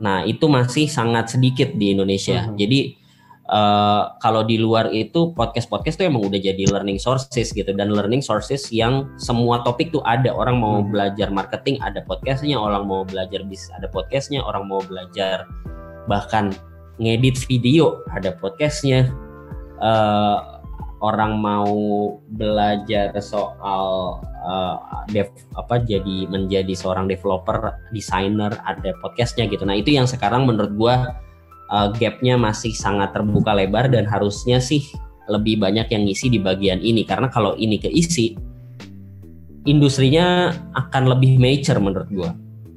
[0.02, 2.50] Nah, itu masih sangat sedikit di Indonesia.
[2.50, 2.58] Hmm.
[2.58, 2.98] Jadi
[3.52, 8.24] uh, kalau di luar itu podcast-podcast itu emang udah jadi learning sources gitu dan learning
[8.24, 10.32] sources yang semua topik tuh ada.
[10.32, 10.90] Orang mau hmm.
[10.90, 15.46] belajar marketing ada podcastnya, orang mau belajar bis ada podcastnya, orang mau belajar
[16.10, 16.56] bahkan
[16.98, 19.12] ngedit video ada podcastnya.
[19.82, 20.62] Uh,
[21.02, 21.74] orang mau
[22.38, 24.78] belajar soal uh,
[25.10, 29.66] dev apa jadi menjadi seorang developer, desainer, ada podcastnya gitu.
[29.66, 31.18] Nah itu yang sekarang menurut gua
[31.72, 34.84] uh, gapnya masih sangat terbuka lebar dan harusnya sih
[35.32, 38.36] lebih banyak yang ngisi di bagian ini karena kalau ini keisi
[39.64, 42.32] industrinya akan lebih mature menurut gua.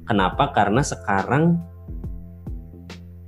[0.05, 0.53] Kenapa?
[0.53, 1.57] Karena sekarang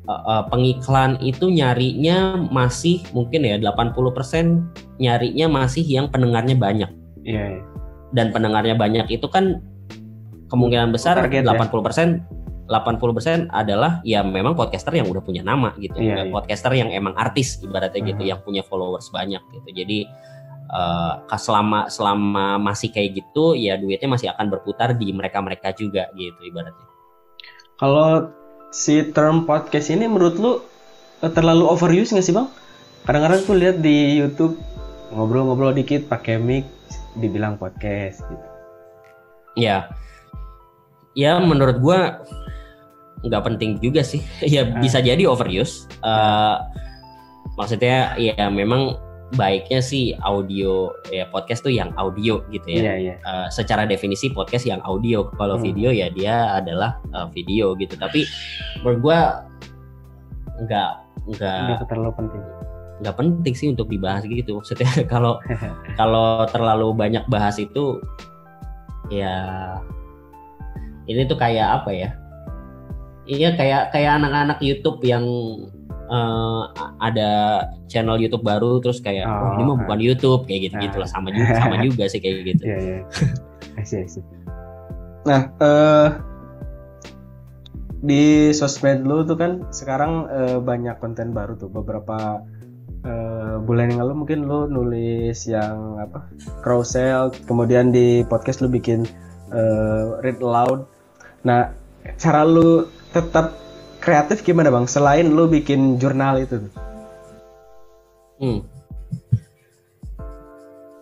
[0.06, 6.92] uh, uh, pengiklan itu nyarinya masih mungkin ya 80% nyarinya masih yang pendengarnya banyak.
[7.26, 7.60] Iya.
[7.60, 7.66] Yeah,
[8.16, 9.60] Dan pendengarnya banyak itu kan
[10.48, 12.24] kemungkinan besar Target, 80% ya?
[12.68, 15.98] 80% adalah ya memang podcaster yang udah punya nama gitu.
[16.04, 16.32] Yeah, yeah.
[16.32, 18.12] Podcaster yang emang artis ibaratnya uh-huh.
[18.14, 19.70] gitu yang punya followers banyak gitu.
[19.72, 20.04] Jadi
[20.72, 26.40] uh, selama selama masih kayak gitu ya duitnya masih akan berputar di mereka-mereka juga gitu
[26.44, 26.88] ibaratnya.
[27.78, 28.34] Kalau
[28.74, 30.52] si term podcast ini menurut lu
[31.24, 32.48] eh, terlalu overuse nggak sih bang?
[33.08, 34.60] Kadang-kadang tuh lihat di YouTube
[35.16, 36.68] ngobrol-ngobrol dikit pakai mic
[37.16, 38.48] dibilang podcast gitu.
[39.58, 39.90] Ya,
[41.18, 42.22] ya menurut gua
[43.26, 44.22] nggak penting juga sih.
[44.54, 44.82] ya ah.
[44.82, 45.90] bisa jadi overuse.
[46.06, 46.62] Uh,
[47.58, 48.98] maksudnya ya memang
[49.36, 52.96] baiknya sih audio ya podcast tuh yang audio gitu ya.
[52.96, 53.18] Yeah, yeah.
[53.28, 55.28] Uh, secara definisi podcast yang audio.
[55.36, 55.66] Kalau hmm.
[55.66, 57.98] video ya dia adalah uh, video gitu.
[58.00, 58.24] Tapi
[58.86, 59.20] menurut gua
[60.64, 60.92] nggak
[61.28, 62.44] nggak terlalu penting.
[63.04, 64.64] Nggak penting sih untuk dibahas gitu.
[64.64, 65.42] Maksudnya kalau
[66.00, 68.00] kalau terlalu banyak bahas itu
[69.12, 69.76] ya
[71.08, 72.10] ini tuh kayak apa ya?
[73.28, 75.28] Iya kayak kayak anak-anak YouTube yang
[76.08, 76.72] uh,
[77.04, 81.08] ada channel YouTube baru terus kayak oh, oh ini mah bukan YouTube kayak gitu gitulah
[81.08, 82.64] sama juga sama juga sih kayak gitu.
[82.64, 83.00] Iya iya.
[85.28, 86.08] Nah uh,
[88.00, 92.40] di sosmed lu tuh kan sekarang uh, banyak konten baru tuh beberapa
[93.04, 96.24] uh, bulan yang lalu mungkin lu nulis yang apa
[96.64, 99.04] carousel kemudian di podcast lu bikin
[99.52, 100.88] uh, read aloud.
[101.44, 101.76] Nah
[102.16, 102.88] cara lu
[103.18, 103.58] tetap
[103.98, 104.86] kreatif gimana bang?
[104.86, 106.62] Selain lu bikin jurnal itu?
[108.38, 108.62] Hmm.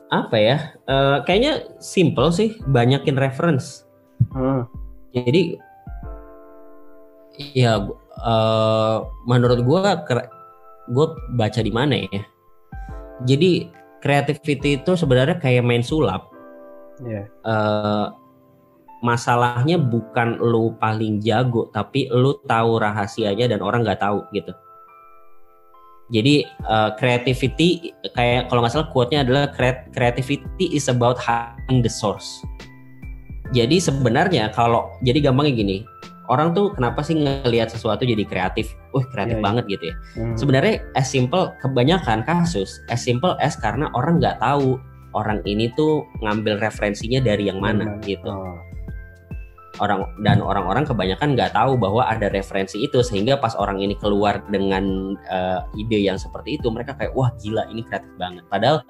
[0.07, 0.57] Apa ya?
[0.87, 3.85] Uh, kayaknya simple sih, banyakin reference.
[4.31, 4.67] Hmm.
[5.15, 5.59] jadi
[7.55, 7.87] ya
[8.23, 8.97] uh,
[9.27, 9.79] menurut gue
[10.91, 12.23] gue baca di mana ya
[13.23, 13.71] jadi
[14.03, 16.31] creativity itu sebenarnya kayak main sulap
[17.03, 17.27] yeah.
[17.27, 17.47] Iya.
[17.47, 18.05] uh,
[19.03, 24.53] masalahnya bukan lu paling jago tapi lu tahu rahasianya dan orang nggak tahu gitu
[26.13, 29.49] jadi uh, creativity kayak kalau nggak salah quote-nya adalah
[29.91, 32.39] creativity is about having the source
[33.51, 35.77] jadi sebenarnya kalau jadi gampangnya gini
[36.29, 38.73] orang tuh kenapa sih ngelihat sesuatu jadi kreatif?
[38.97, 39.45] Wah kreatif yeah, iya.
[39.45, 39.95] banget gitu ya.
[40.17, 40.33] Hmm.
[40.33, 44.81] Sebenarnya as simple kebanyakan kasus as simple as karena orang nggak tahu
[45.13, 48.01] orang ini tuh ngambil referensinya dari yang mana hmm.
[48.09, 48.25] gitu.
[48.25, 48.57] Oh
[49.79, 54.43] orang dan orang-orang kebanyakan nggak tahu bahwa ada referensi itu sehingga pas orang ini keluar
[54.47, 58.43] dengan uh, ide yang seperti itu mereka kayak wah gila ini kreatif banget.
[58.47, 58.83] Padahal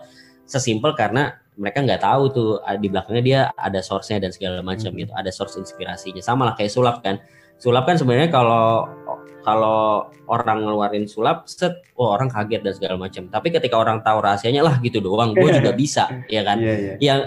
[0.45, 4.99] sesimpel karena mereka nggak tahu tuh di belakangnya dia ada source-nya dan segala macam hmm.
[5.07, 6.21] gitu ada source inspirasinya.
[6.21, 7.19] Sama lah kayak sulap kan.
[7.55, 8.83] Sulap kan sebenarnya kalau
[9.45, 13.31] kalau orang ngeluarin sulap set oh orang kaget dan segala macam.
[13.31, 16.59] Tapi ketika orang tahu rahasianya lah gitu doang gue juga bisa ya kan?
[16.59, 16.97] Yeah, yeah.
[16.99, 17.19] yang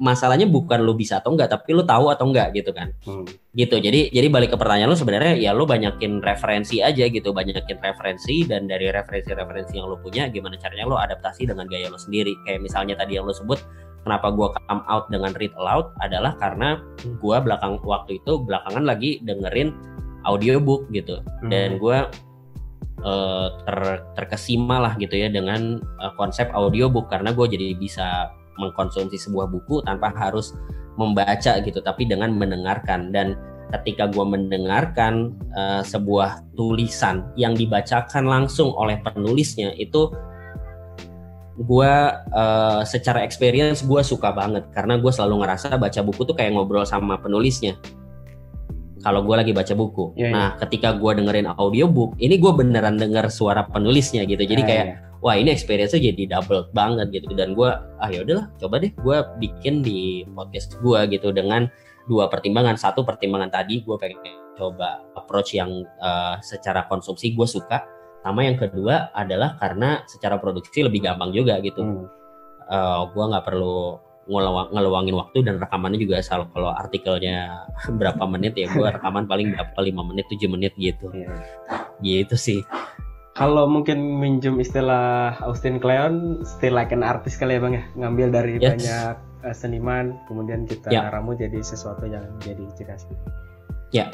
[0.00, 3.28] masalahnya bukan lu bisa atau enggak tapi lu tahu atau enggak gitu kan hmm.
[3.56, 7.76] gitu jadi jadi balik ke pertanyaan lu sebenarnya ya lu banyakin referensi aja gitu banyakin
[7.80, 12.32] referensi dan dari referensi-referensi yang lu punya gimana caranya lu adaptasi dengan gaya lu sendiri
[12.48, 13.60] kayak misalnya tadi yang lu sebut
[14.02, 16.80] kenapa gua come out dengan read aloud adalah karena
[17.20, 19.76] gua belakang waktu itu belakangan lagi dengerin
[20.24, 21.50] audiobook gitu hmm.
[21.52, 22.08] dan gua
[23.04, 23.78] uh, ter
[24.16, 29.84] terkesima lah gitu ya dengan uh, konsep audiobook karena gue jadi bisa mengkonsumsi sebuah buku
[29.84, 30.56] tanpa harus
[31.00, 33.36] membaca gitu tapi dengan mendengarkan dan
[33.72, 40.12] ketika gue mendengarkan uh, sebuah tulisan yang dibacakan langsung oleh penulisnya itu
[41.56, 41.94] gue
[42.32, 46.84] uh, secara experience gue suka banget karena gue selalu ngerasa baca buku tuh kayak ngobrol
[46.84, 47.80] sama penulisnya
[49.02, 50.14] kalau gue lagi baca buku.
[50.14, 50.30] Yeah, iya.
[50.30, 54.46] nah, ketika gue dengerin audiobook, ini gue beneran denger suara penulisnya gitu.
[54.46, 57.32] Jadi yeah, kayak yeah wah ini experience-nya jadi double banget gitu.
[57.32, 61.70] Dan gue ah ya udahlah coba deh gue bikin di podcast gue gitu dengan
[62.10, 62.74] dua pertimbangan.
[62.74, 64.18] Satu pertimbangan tadi gue pengen
[64.58, 67.86] coba approach yang uh, secara konsumsi gue suka
[68.22, 71.80] sama yang kedua adalah karena secara produksi lebih gampang juga gitu.
[71.80, 72.06] Hmm.
[72.66, 77.66] uh, eh, gue nggak perlu ngeluang, ngeluangin waktu dan rekamannya juga asal kalau artikelnya
[77.98, 81.10] berapa menit ya gue rekaman paling berapa lima menit tujuh menit gitu.
[81.10, 81.38] Yeah.
[82.02, 82.60] gitu sih
[83.32, 87.84] kalau mungkin minjem istilah Austin Kleon still like an artist kali ya bang ya?
[87.96, 88.68] Ngambil dari yes.
[88.76, 91.10] banyak uh, seniman kemudian kita yeah.
[91.10, 93.08] ramu jadi sesuatu yang jadi khas
[93.92, 94.08] ya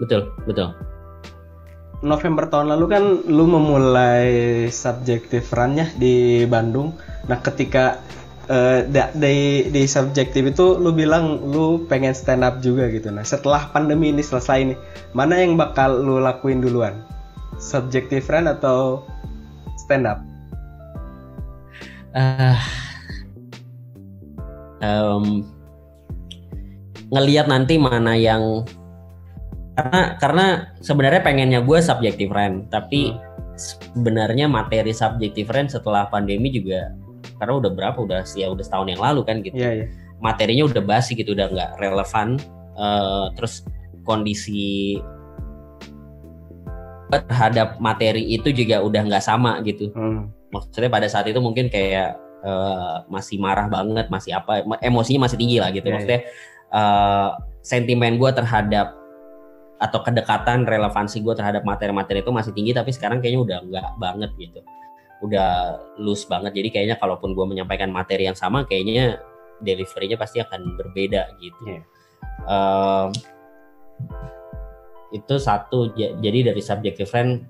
[0.00, 0.74] betul betul.
[2.02, 6.98] November tahun lalu kan lu memulai subjektif runnya di Bandung.
[7.30, 8.02] Nah ketika
[8.50, 8.82] uh,
[9.14, 13.14] di di subjektif itu lu bilang lu pengen stand up juga gitu.
[13.14, 14.78] Nah setelah pandemi ini selesai nih
[15.14, 17.06] mana yang bakal lu lakuin duluan
[17.62, 19.06] subjective friend atau
[19.78, 20.18] stand up?
[22.12, 22.58] Uh,
[24.82, 25.46] um,
[27.14, 28.66] ngelihat nanti mana yang
[29.72, 30.46] karena karena
[30.84, 33.56] sebenarnya pengennya gue subjective friend tapi hmm.
[33.56, 36.92] sebenarnya materi subjective friend setelah pandemi juga
[37.40, 39.88] karena udah berapa udah ya udah setahun yang lalu kan gitu yeah, yeah.
[40.20, 42.36] materinya udah basi gitu udah nggak relevan
[42.76, 43.64] uh, terus
[44.04, 45.00] kondisi
[47.12, 49.92] terhadap materi itu juga udah nggak sama gitu.
[49.92, 50.32] Hmm.
[50.48, 55.60] Maksudnya pada saat itu mungkin kayak uh, masih marah banget, masih apa, emosinya masih tinggi
[55.60, 55.84] lah gitu.
[55.84, 56.20] Yeah, Maksudnya
[56.72, 57.28] uh,
[57.60, 58.96] sentimen gue terhadap
[59.82, 64.30] atau kedekatan relevansi gue terhadap materi-materi itu masih tinggi, tapi sekarang kayaknya udah nggak banget
[64.40, 64.60] gitu.
[65.20, 66.56] Udah loose banget.
[66.56, 69.20] Jadi kayaknya kalaupun gue menyampaikan materi yang sama, kayaknya
[69.60, 71.60] deliverynya pasti akan berbeda gitu.
[71.66, 71.84] Yeah.
[72.48, 73.06] Uh,
[75.12, 77.44] itu satu jadi dari subjective friend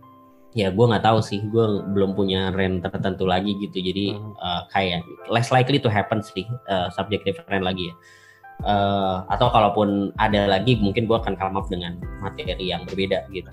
[0.52, 1.64] ya gue nggak tahu sih gue
[1.96, 3.80] belum punya rent tertentu lagi gitu.
[3.80, 4.36] Jadi hmm.
[4.36, 5.00] uh, kayak
[5.32, 7.94] less likely to happen sih uh, subjective friend lagi ya.
[8.62, 13.48] Uh, atau kalaupun ada lagi mungkin gue akan come up dengan materi yang berbeda gitu.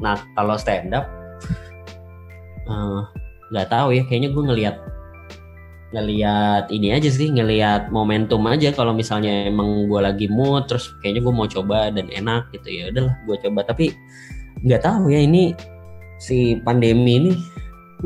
[0.00, 1.06] Nah kalau stand up
[3.52, 4.76] nggak uh, tahu ya kayaknya gue ngelihat
[5.88, 11.24] ngelihat ini aja sih ngelihat momentum aja kalau misalnya emang gue lagi mood terus kayaknya
[11.24, 13.96] gue mau coba dan enak gitu ya udahlah gue coba tapi
[14.68, 15.56] nggak tahu ya ini
[16.20, 17.32] si pandemi ini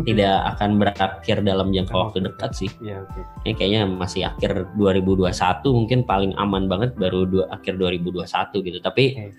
[0.00, 2.70] tidak akan berakhir dalam jangka waktu dekat sih.
[2.80, 3.24] Ya, okay.
[3.44, 5.28] Ini kayaknya masih akhir 2021
[5.68, 8.24] mungkin paling aman banget baru dua, akhir 2021
[8.72, 8.78] gitu.
[8.80, 9.30] Tapi okay.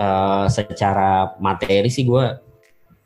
[0.00, 2.24] eh, secara materi sih gue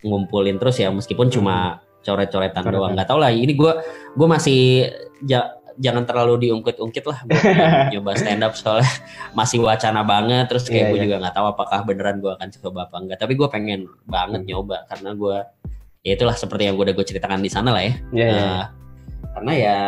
[0.06, 1.34] ngumpulin terus ya meskipun hmm.
[1.34, 3.72] cuma coret-coretan doang nggak tau lah ini gue
[4.14, 4.92] gue masih
[5.24, 7.40] ja, jangan terlalu diungkit-ungkit lah gue
[7.96, 8.86] nyoba stand up soalnya
[9.38, 11.04] masih wacana banget terus kayak Iya, gue iya.
[11.08, 14.48] juga nggak tahu apakah beneran gue akan coba apa enggak tapi gue pengen banget Hmm.
[14.52, 15.36] nyoba karena gue
[16.04, 18.44] ya itulah seperti yang gue udah gue ceritakan di sana lah ya Iya, iya.
[18.44, 18.64] Eh,
[19.34, 19.78] karena ya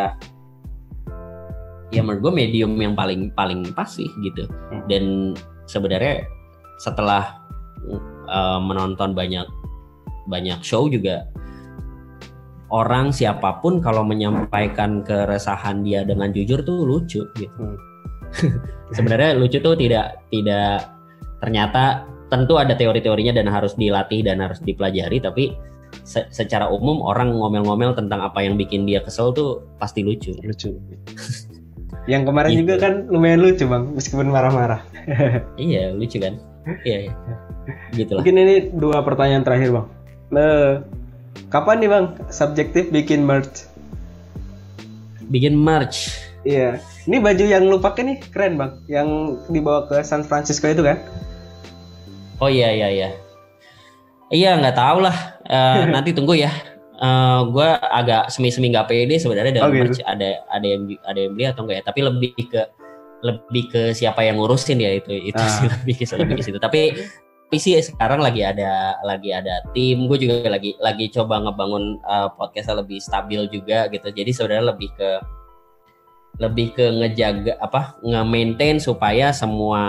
[1.94, 4.82] ya menurut gue medium yang paling paling pas sih gitu Hmm.
[4.90, 5.04] dan
[5.70, 6.26] sebenarnya
[6.82, 7.38] setelah
[8.26, 9.46] uh, menonton banyak
[10.26, 11.30] banyak show juga
[12.70, 17.54] orang siapa pun kalau menyampaikan keresahan dia dengan jujur tuh lucu gitu.
[17.62, 17.78] Hmm.
[18.96, 20.90] sebenarnya lucu tuh tidak tidak
[21.38, 25.54] ternyata tentu ada teori-teorinya dan harus dilatih dan harus dipelajari tapi
[26.02, 30.34] se- secara umum orang ngomel-ngomel tentang apa yang bikin dia kesel tuh pasti lucu.
[30.42, 30.74] Lucu.
[32.06, 32.60] Yang kemarin Gitu.
[32.62, 34.78] juga kan lumayan lucu bang meskipun marah-marah.
[35.58, 36.38] Iya lucu kan?
[36.82, 37.14] Iya, iya.
[37.94, 39.86] gitu lah mungkin ini dua pertanyaan terakhir bang.
[40.34, 40.72] Eh,
[41.47, 42.05] kapan nih bang?
[42.28, 43.66] Subjektif bikin merch.
[45.26, 46.14] Bikin merch.
[46.43, 46.78] Iya.
[47.05, 48.72] Ini baju yang lu pakai nih keren bang.
[48.87, 49.09] Yang
[49.49, 51.03] dibawa ke San Francisco itu kan?
[52.39, 53.09] Oh iya iya iya.
[54.28, 55.16] Iya nggak tahu lah.
[55.43, 56.51] Eh, nanti tunggu ya.
[56.97, 59.82] Eh gue agak semi-semi nggak pede sebenarnya dengan Oh, gitu.
[59.91, 60.01] merch.
[60.03, 61.84] Ada ada yang ada yang beli atau enggak ya?
[61.84, 62.62] Tapi lebih ke
[63.24, 65.49] lebih ke siapa yang ngurusin ya itu itu Ah.
[65.51, 65.66] sih.
[65.82, 66.59] Lebih ke lebih ke situ.
[66.61, 66.80] Tapi
[67.47, 70.11] tapi sih sekarang lagi ada lagi ada tim.
[70.11, 74.11] Gue juga lagi lagi coba ngebangun uh, podcastnya lebih stabil juga gitu.
[74.11, 75.11] Jadi sebenarnya lebih ke
[76.42, 79.80] lebih ke ngejaga apa nge-maintain supaya semua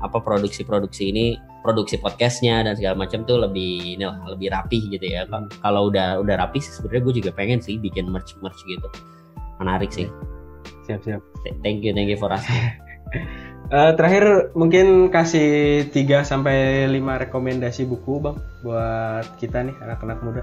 [0.00, 5.04] apa produksi-produksi ini produksi podcastnya dan segala macam tuh lebih ini lah, lebih rapih gitu
[5.04, 5.28] ya.
[5.28, 5.52] Hmm.
[5.60, 8.88] kalau udah udah rapi sih sebenarnya gue juga pengen sih bikin merch merch gitu.
[9.60, 10.08] Menarik sih.
[10.88, 11.20] Siap-siap
[11.60, 12.80] thank you thank you for asking
[13.74, 20.42] Eh, terakhir mungkin kasih 3 sampai 5 rekomendasi buku bang buat kita nih anak-anak muda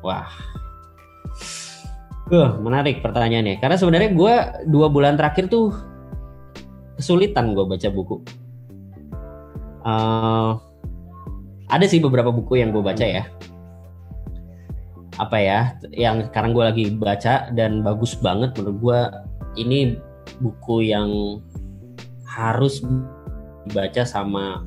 [0.00, 0.32] Wah.
[2.30, 3.60] Uh, menarik pertanyaannya.
[3.60, 4.34] Karena sebenarnya gue
[4.70, 5.74] dua bulan terakhir tuh
[6.96, 8.16] kesulitan gue baca buku.
[9.80, 10.50] Eh,
[11.68, 13.28] ada sih beberapa buku yang gue baca ya.
[15.20, 15.60] Apa ya?
[15.92, 19.00] Yang sekarang gue lagi baca dan bagus banget menurut gue.
[19.60, 19.78] Ini
[20.40, 21.40] buku yang
[22.40, 22.80] harus
[23.68, 24.64] dibaca sama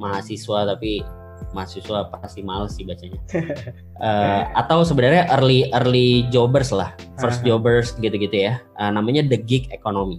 [0.00, 1.04] mahasiswa tapi
[1.52, 3.20] mahasiswa pasti males sih bacanya.
[4.02, 6.90] Eh, atau sebenarnya early early jobbers lah,
[7.22, 8.58] first jobbers gitu-gitu ya.
[8.58, 10.18] Eh, namanya The Gig Economy.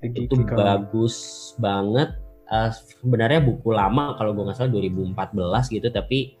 [0.00, 0.64] The Itu Geek Economy.
[0.64, 1.16] bagus
[1.60, 2.16] banget.
[2.48, 6.40] Eh, sebenarnya buku lama kalau gue nggak salah 2014 gitu, tapi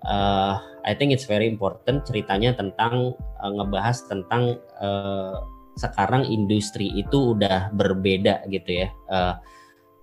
[0.00, 0.54] eh,
[0.88, 3.12] I think it's very important ceritanya tentang
[3.44, 5.36] eh, ngebahas tentang eh,
[5.78, 8.88] sekarang industri itu udah berbeda gitu ya.
[8.90, 9.34] Eh,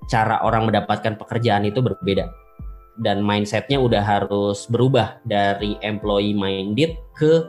[0.07, 2.31] cara orang mendapatkan pekerjaan itu berbeda.
[2.95, 7.43] Dan mindsetnya udah harus berubah dari employee minded ke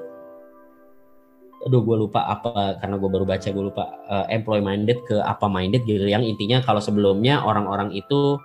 [1.67, 5.47] aduh gue lupa apa karena gue baru baca gue lupa eh, employee minded ke apa
[5.47, 6.03] minded gitu.
[6.03, 8.39] Yang intinya kalau sebelumnya orang-orang itu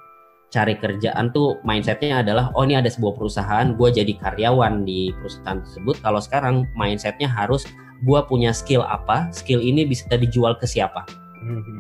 [0.52, 5.64] cari kerjaan tuh mindsetnya adalah oh ini ada sebuah perusahaan gue jadi karyawan di perusahaan
[5.64, 5.96] tersebut.
[6.04, 7.64] Kalau sekarang mindsetnya harus
[8.02, 11.06] gue punya skill apa skill ini bisa dijual ke siapa
[11.42, 11.78] Mhm.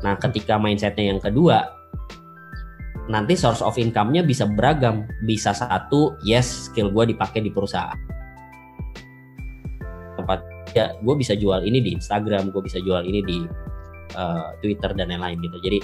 [0.00, 1.72] Nah, ketika mindsetnya yang kedua,
[3.08, 5.08] nanti source of income-nya bisa beragam.
[5.24, 7.96] Bisa satu, yes, skill gue dipakai di perusahaan.
[10.16, 10.40] Tempat
[10.76, 13.38] ya, gue bisa jual ini di Instagram, gue bisa jual ini di
[14.16, 15.58] uh, Twitter dan lain-lain gitu.
[15.64, 15.78] Jadi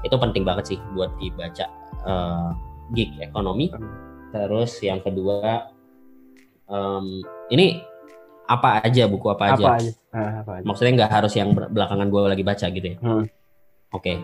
[0.00, 1.66] itu penting banget sih buat dibaca
[2.06, 2.50] uh,
[2.94, 3.70] gig ekonomi.
[4.30, 5.66] Terus yang kedua,
[6.70, 7.18] um,
[7.50, 7.82] ini
[8.50, 9.62] apa aja buku apa aja?
[9.62, 12.96] apa aja Ah, apa aja Maksudnya nggak harus yang belakangan gue lagi baca gitu ya?
[12.98, 13.24] Hmm.
[13.94, 14.18] Oke,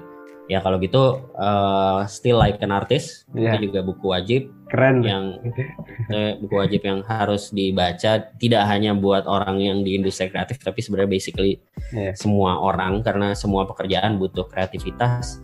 [0.47, 1.03] ya kalau gitu
[1.35, 3.55] uh, Still Like an Artist Iya.
[3.55, 5.39] itu juga buku wajib keren yang
[6.15, 10.83] eh, buku wajib yang harus dibaca tidak hanya buat orang yang di industri kreatif tapi
[10.83, 11.63] sebenarnya basically
[11.95, 12.19] Iya.
[12.19, 15.39] semua orang karena semua pekerjaan butuh kreativitas.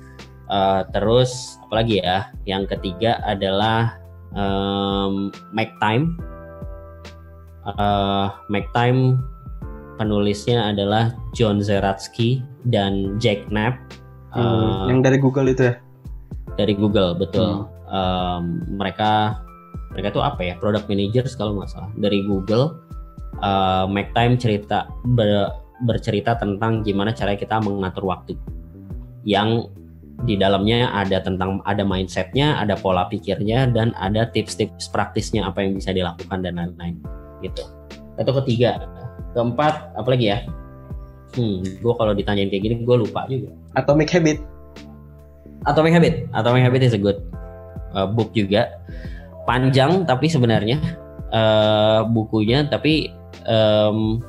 [0.53, 2.28] Uh, terus apalagi ya?
[2.45, 3.97] Yang ketiga adalah
[4.35, 6.18] um, Make Time.
[7.63, 9.23] Uh, Make Time
[10.01, 13.79] penulisnya adalah John Zeratsky dan Jack Knapp.
[14.33, 15.77] Hmm, Uh, yang dari Google itu ya
[16.57, 17.69] dari Google betul.
[17.93, 19.45] Um, mereka
[19.93, 22.81] mereka tuh apa ya product managers kalau nggak salah dari Google.
[23.45, 25.53] Uh, Make Time cerita ber-
[25.85, 28.37] bercerita tentang gimana cara kita mengatur waktu.
[29.29, 29.69] Yang
[30.23, 35.77] di dalamnya ada tentang ada mindsetnya, ada pola pikirnya dan ada tips-tips praktisnya apa yang
[35.77, 37.62] bisa dilakukan dan lain-lain gitu.
[38.16, 38.86] Itu ketiga.
[39.34, 40.38] Keempat apalagi ya?
[41.32, 43.53] Hmm, gue kalau ditanyain kayak gini gue lupa juga.
[43.74, 44.38] Atomic Habit
[45.64, 46.14] Atomic Habit.
[46.34, 47.22] Atomic Habit is a good
[47.95, 48.82] uh, book juga.
[49.47, 50.78] Panjang tapi sebenarnya
[51.30, 53.11] uh, bukunya tapi
[53.47, 54.22] um,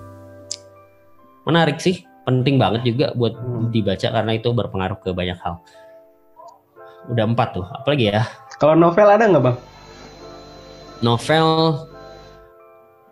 [1.45, 2.05] menarik sih.
[2.23, 3.67] penting banget juga buat Hmm.
[3.67, 5.59] dibaca karena itu berpengaruh ke banyak hal.
[7.11, 8.23] Udah empat tuh, apalagi ya?
[8.63, 9.57] Kalau novel ada nggak bang?
[11.03, 11.83] Novel,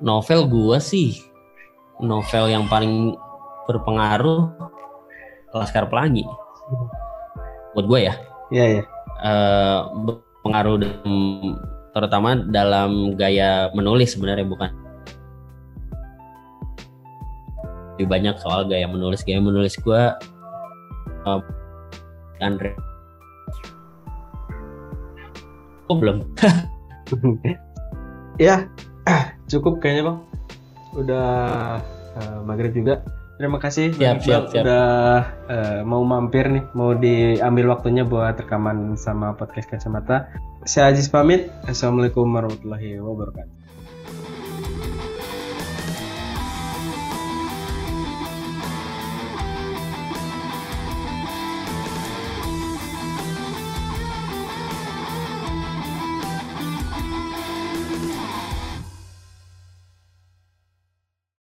[0.02, 1.22] novel gua sih,
[2.02, 3.14] novel yang paling
[3.70, 4.50] berpengaruh
[5.54, 6.26] Laskar Pelangi.
[7.72, 8.14] Buat gue ya,
[8.52, 8.84] Iya iya.
[9.24, 11.60] eh, berpengaruh dalam-
[11.92, 14.72] terutama dalam gaya menulis sebenarnya bukan
[17.96, 19.22] lebih banyak soal gaya menulis.
[19.22, 20.04] Gaya menulis gue
[21.28, 21.42] eh,
[22.42, 22.74] Andre
[25.88, 26.24] oh belum.
[28.40, 28.64] Ya
[29.52, 30.18] cukup kayaknya bang.
[30.98, 31.30] Udah
[32.18, 33.04] eh, maghrib juga.
[33.42, 34.64] Terima kasih Siap, Bang siap, siap.
[34.64, 34.90] udah
[35.50, 40.30] eh, mau mampir nih, mau diambil waktunya buat rekaman sama podcast kacamata.
[40.62, 41.50] Saya Aziz pamit.
[41.66, 43.61] Assalamualaikum warahmatullahi wabarakatuh.